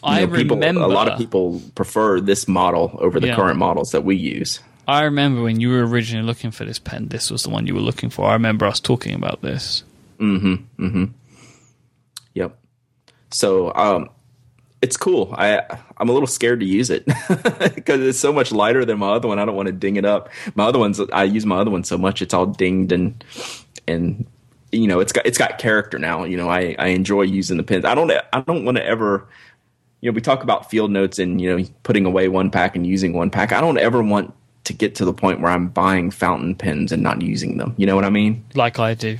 [0.04, 3.36] I know, people, remember a lot of people prefer this model over the yeah.
[3.36, 4.62] current models that we use.
[4.88, 7.76] I remember when you were originally looking for this pen, this was the one you
[7.76, 8.30] were looking for.
[8.30, 9.84] I remember us talking about this.
[10.20, 10.86] Mm-hmm.
[10.86, 11.06] Mm-hmm.
[12.34, 12.58] Yep.
[13.32, 14.10] So um,
[14.82, 15.34] it's cool.
[15.38, 15.62] I
[15.98, 17.06] I'm a little scared to use it
[17.76, 19.40] because it's so much lighter than my other one.
[19.40, 20.30] I don't want to ding it up.
[20.56, 23.24] My other ones, I use my other one so much it's all dinged and
[23.88, 24.26] and
[24.72, 26.24] you know it's got it's got character now.
[26.24, 27.84] You know I I enjoy using the pens.
[27.84, 29.28] I don't I don't want to ever
[30.00, 32.88] you know we talk about field notes and you know putting away one pack and
[32.88, 33.52] using one pack.
[33.52, 34.34] I don't ever want
[34.68, 37.74] to get to the point where I'm buying fountain pens and not using them.
[37.78, 38.44] You know what I mean?
[38.54, 39.18] Like I do.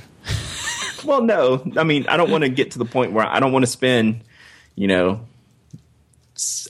[1.04, 1.62] well, no.
[1.76, 3.70] I mean, I don't want to get to the point where I don't want to
[3.70, 4.22] spend,
[4.76, 5.20] you know,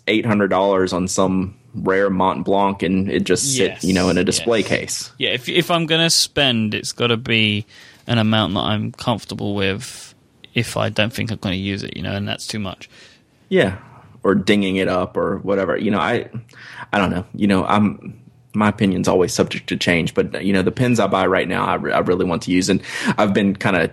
[0.07, 4.09] eight hundred dollars on some rare Mont Blanc and it just sit, yes, you know,
[4.09, 4.69] in a display yes.
[4.69, 5.13] case.
[5.19, 7.67] Yeah, if if I'm gonna spend, it's got to be
[8.07, 10.15] an amount that I'm comfortable with.
[10.55, 12.91] If I don't think I'm going to use it, you know, and that's too much.
[13.49, 13.79] Yeah,
[14.25, 15.77] or dinging it up or whatever.
[15.77, 16.29] You know, I,
[16.93, 17.25] I don't know.
[17.35, 18.19] You know, I'm
[18.55, 20.15] my opinion's always subject to change.
[20.15, 22.51] But you know, the pens I buy right now, I, re- I really want to
[22.51, 22.83] use, and
[23.17, 23.91] I've been kind of,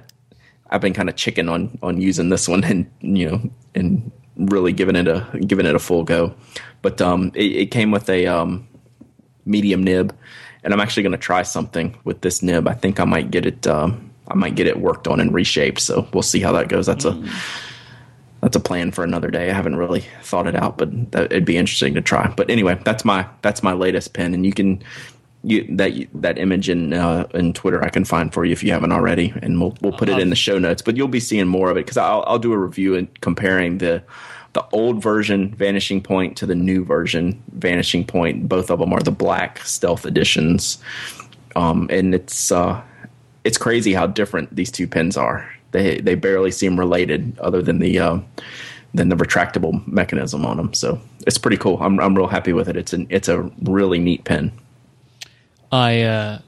[0.69, 4.73] I've been kind of chicken on on using this one, and you know, and really
[4.73, 6.33] giving it a giving it a full go.
[6.81, 8.67] But um, it, it came with a um,
[9.45, 10.15] medium nib,
[10.63, 12.67] and I'm actually going to try something with this nib.
[12.67, 13.67] I think I might get it.
[13.67, 15.79] Um, I might get it worked on and reshaped.
[15.79, 16.87] So we'll see how that goes.
[16.87, 17.27] That's mm.
[17.27, 17.31] a
[18.45, 19.49] that's a plan for another day.
[19.49, 22.27] I haven't really thought it out, but that, it'd be interesting to try.
[22.27, 24.83] But anyway, that's my that's my latest pin, and you can
[25.41, 28.71] you, that that image in uh, in Twitter I can find for you if you
[28.71, 30.83] haven't already, and we'll we'll put it in the show notes.
[30.83, 33.79] But you'll be seeing more of it because I'll I'll do a review and comparing
[33.79, 34.03] the
[34.53, 38.47] the old version Vanishing Point to the new version Vanishing Point.
[38.47, 40.77] Both of them are the black stealth editions,
[41.55, 42.79] um, and it's uh,
[43.43, 47.79] it's crazy how different these two pins are they they barely seem related other than
[47.79, 48.19] the uh,
[48.93, 50.73] than the retractable mechanism on them.
[50.73, 51.77] So it's pretty cool.
[51.81, 52.77] I'm I'm real happy with it.
[52.77, 54.51] It's an it's a really neat pen.
[55.71, 56.39] I uh,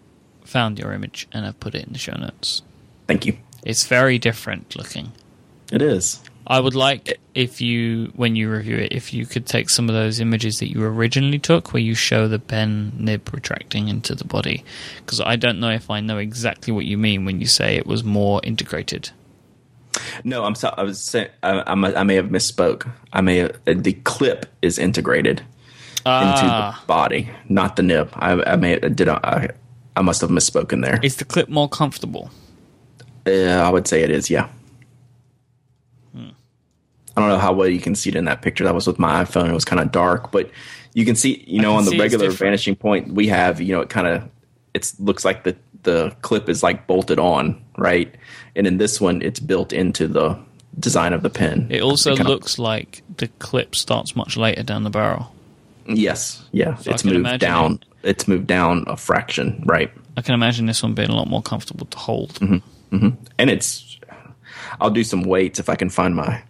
[0.45, 2.61] found your image and I've put it in the show notes.
[3.07, 3.37] Thank you.
[3.63, 5.11] It's very different looking.
[5.71, 6.21] It is.
[6.49, 9.95] I would like if you, when you review it, if you could take some of
[9.95, 14.23] those images that you originally took, where you show the pen nib retracting into the
[14.23, 14.63] body,
[14.99, 17.85] because I don't know if I know exactly what you mean when you say it
[17.85, 19.11] was more integrated.
[20.23, 20.75] No, I'm sorry.
[20.77, 22.89] I was saying I, I, may have misspoke.
[23.11, 25.41] I may have, the clip is integrated
[26.05, 26.31] ah.
[26.31, 26.83] into the ah.
[26.87, 28.09] body, not the nib.
[28.13, 29.49] I, I may did I,
[29.97, 30.99] I must have misspoken there.
[31.03, 32.31] Is the clip more comfortable?
[33.25, 34.29] Uh, I would say it is.
[34.29, 34.47] Yeah.
[37.17, 38.63] I don't know how well you can see it in that picture.
[38.63, 39.49] That was with my iPhone.
[39.49, 40.51] It was kind of dark, but
[40.93, 41.43] you can see.
[41.47, 44.29] You know, on the regular vanishing point we have, you know, it kind of
[44.75, 48.13] it looks like the the clip is like bolted on, right?
[48.55, 50.37] And in this one, it's built into the
[50.79, 51.65] design of the pen.
[51.71, 55.33] It also it looks of, like the clip starts much later down the barrel.
[55.87, 57.79] Yes, yeah, so it's moved down.
[58.03, 59.91] It, it's moved down a fraction, right?
[60.17, 62.33] I can imagine this one being a lot more comfortable to hold.
[62.35, 63.23] Mm-hmm, mm-hmm.
[63.39, 63.97] And it's,
[64.79, 66.43] I'll do some weights if I can find my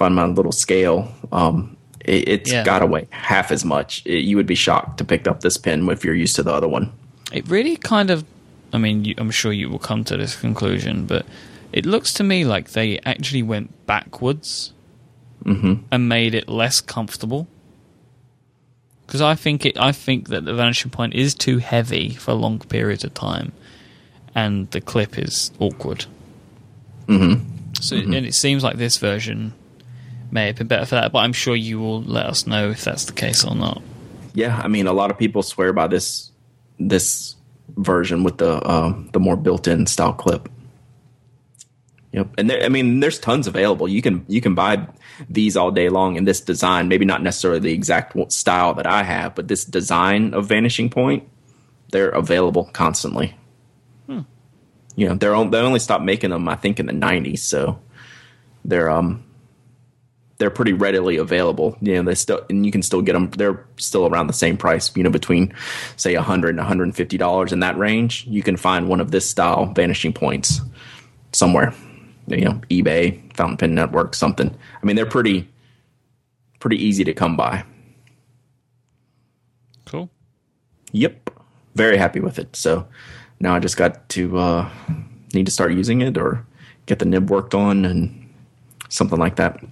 [0.00, 1.12] find my little scale.
[1.30, 2.64] Um, it, has yeah.
[2.64, 4.02] got to weigh half as much.
[4.06, 6.52] It, you would be shocked to pick up this pen if you're used to the
[6.52, 6.90] other one.
[7.32, 8.24] It really kind of
[8.72, 11.26] I mean, you, I'm sure you will come to this conclusion, but
[11.72, 14.72] it looks to me like they actually went backwards
[15.44, 15.82] mm-hmm.
[15.90, 17.48] and made it less comfortable.
[19.06, 22.60] Because I think it, I think that the vanishing point is too heavy for long
[22.60, 23.52] periods of time,
[24.36, 26.06] and the clip is awkward.
[27.08, 27.44] Mm-hmm.
[27.80, 28.12] So, mm-hmm.
[28.14, 29.52] and it seems like this version
[30.32, 31.12] may have been better for that.
[31.12, 33.82] But I'm sure you will let us know if that's the case or not.
[34.34, 36.30] Yeah, I mean, a lot of people swear by this
[36.78, 37.36] this
[37.76, 40.48] version with the uh, the more built-in style clip.
[42.12, 43.88] Yep, and there, I mean, there's tons available.
[43.88, 44.86] You can you can buy
[45.28, 46.88] these all day long in this design.
[46.88, 51.28] Maybe not necessarily the exact style that I have, but this design of Vanishing Point,
[51.92, 53.36] they're available constantly.
[54.06, 54.20] Hmm.
[54.96, 57.40] You know, they're they only stopped making them, I think, in the '90s.
[57.40, 57.80] So
[58.64, 59.24] they're um
[60.40, 61.76] they're pretty readily available.
[61.82, 63.30] You know, they still and you can still get them.
[63.30, 64.90] They're still around the same price.
[64.96, 65.54] You know, between
[65.96, 68.26] say a hundred and one hundred and fifty dollars in that range.
[68.26, 70.62] You can find one of this style vanishing points
[71.32, 71.74] somewhere.
[72.26, 74.56] You know, eBay, Fountain Pen Network, something.
[74.82, 75.46] I mean, they're pretty
[76.58, 77.62] pretty easy to come by.
[79.84, 80.08] Cool.
[80.92, 81.30] Yep,
[81.74, 82.56] very happy with it.
[82.56, 82.88] So
[83.40, 84.70] now I just got to uh,
[85.34, 86.46] need to start using it or
[86.86, 88.32] get the nib worked on and
[88.88, 89.62] something like that.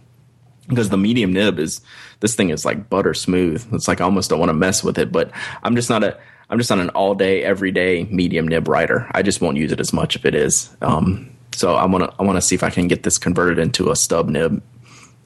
[0.69, 1.81] Because the medium nib is
[2.21, 3.67] this thing is like butter smooth.
[3.73, 5.31] It's like I almost don't want to mess with it, but
[5.63, 6.19] I'm just not a
[6.51, 9.07] I'm just on an all day, every day medium nib writer.
[9.13, 10.75] I just won't use it as much if it is.
[10.81, 13.59] Um, so I want to I want to see if I can get this converted
[13.59, 14.63] into a stub nib,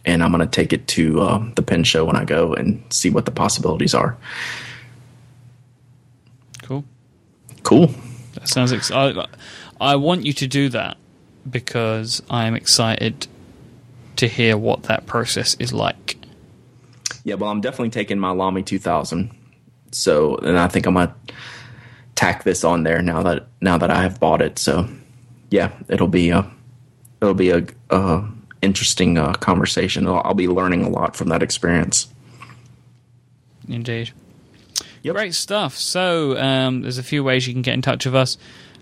[0.05, 2.83] and I'm going to take it to uh, the pen show when I go and
[2.93, 4.17] see what the possibilities are.
[6.63, 6.85] Cool.
[7.63, 7.95] Cool.
[8.35, 8.73] That sounds.
[8.73, 9.27] Ex- I,
[9.81, 10.97] I want you to do that
[11.49, 13.27] because I am excited
[14.23, 16.17] to hear what that process is like.
[17.25, 19.31] Yeah, well, I'm definitely taking my Lamy 2000.
[19.91, 21.15] So, and I think I'm gonna
[22.15, 24.61] tack this on there now that now that I have bought it.
[24.61, 24.89] So,
[25.51, 26.49] yeah, it'll be a
[27.21, 28.25] it'll be a, a
[28.63, 30.07] interesting uh, conversation.
[30.07, 32.07] I'll, I'll be learning a lot from that experience.
[33.69, 34.13] Indeed.
[35.03, 35.15] Yep.
[35.17, 35.77] Great stuff.
[35.77, 38.39] So, um, there's a few ways you can get in touch with us.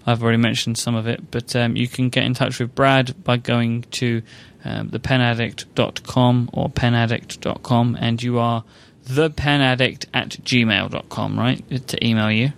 [0.07, 3.23] I've already mentioned some of it, but um, you can get in touch with Brad
[3.23, 4.23] by going to
[4.65, 8.65] um, thepenaddict.com or penaddict.com, and you are
[9.07, 11.89] thepenaddict at gmail.com, right?
[11.89, 12.53] To email you.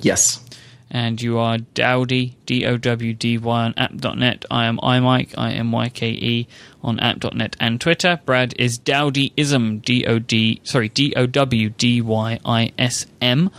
[0.00, 0.42] Yes.
[0.88, 4.44] And you are Dowdy, D O W D Y on app.net.
[4.50, 6.48] I am iMyke, I M Y K E
[6.82, 8.20] on app.net and Twitter.
[8.24, 13.50] Brad is Dowdyism, D O D, sorry, D O W D Y I S M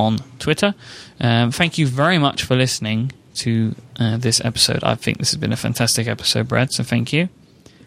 [0.00, 0.74] on Twitter.
[1.20, 4.82] Um, thank you very much for listening to uh, this episode.
[4.82, 7.28] I think this has been a fantastic episode, Brad, so thank you.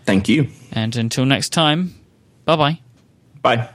[0.06, 0.48] Thank you.
[0.72, 1.96] And until next time,
[2.46, 2.80] bye-bye.
[3.42, 3.70] Bye.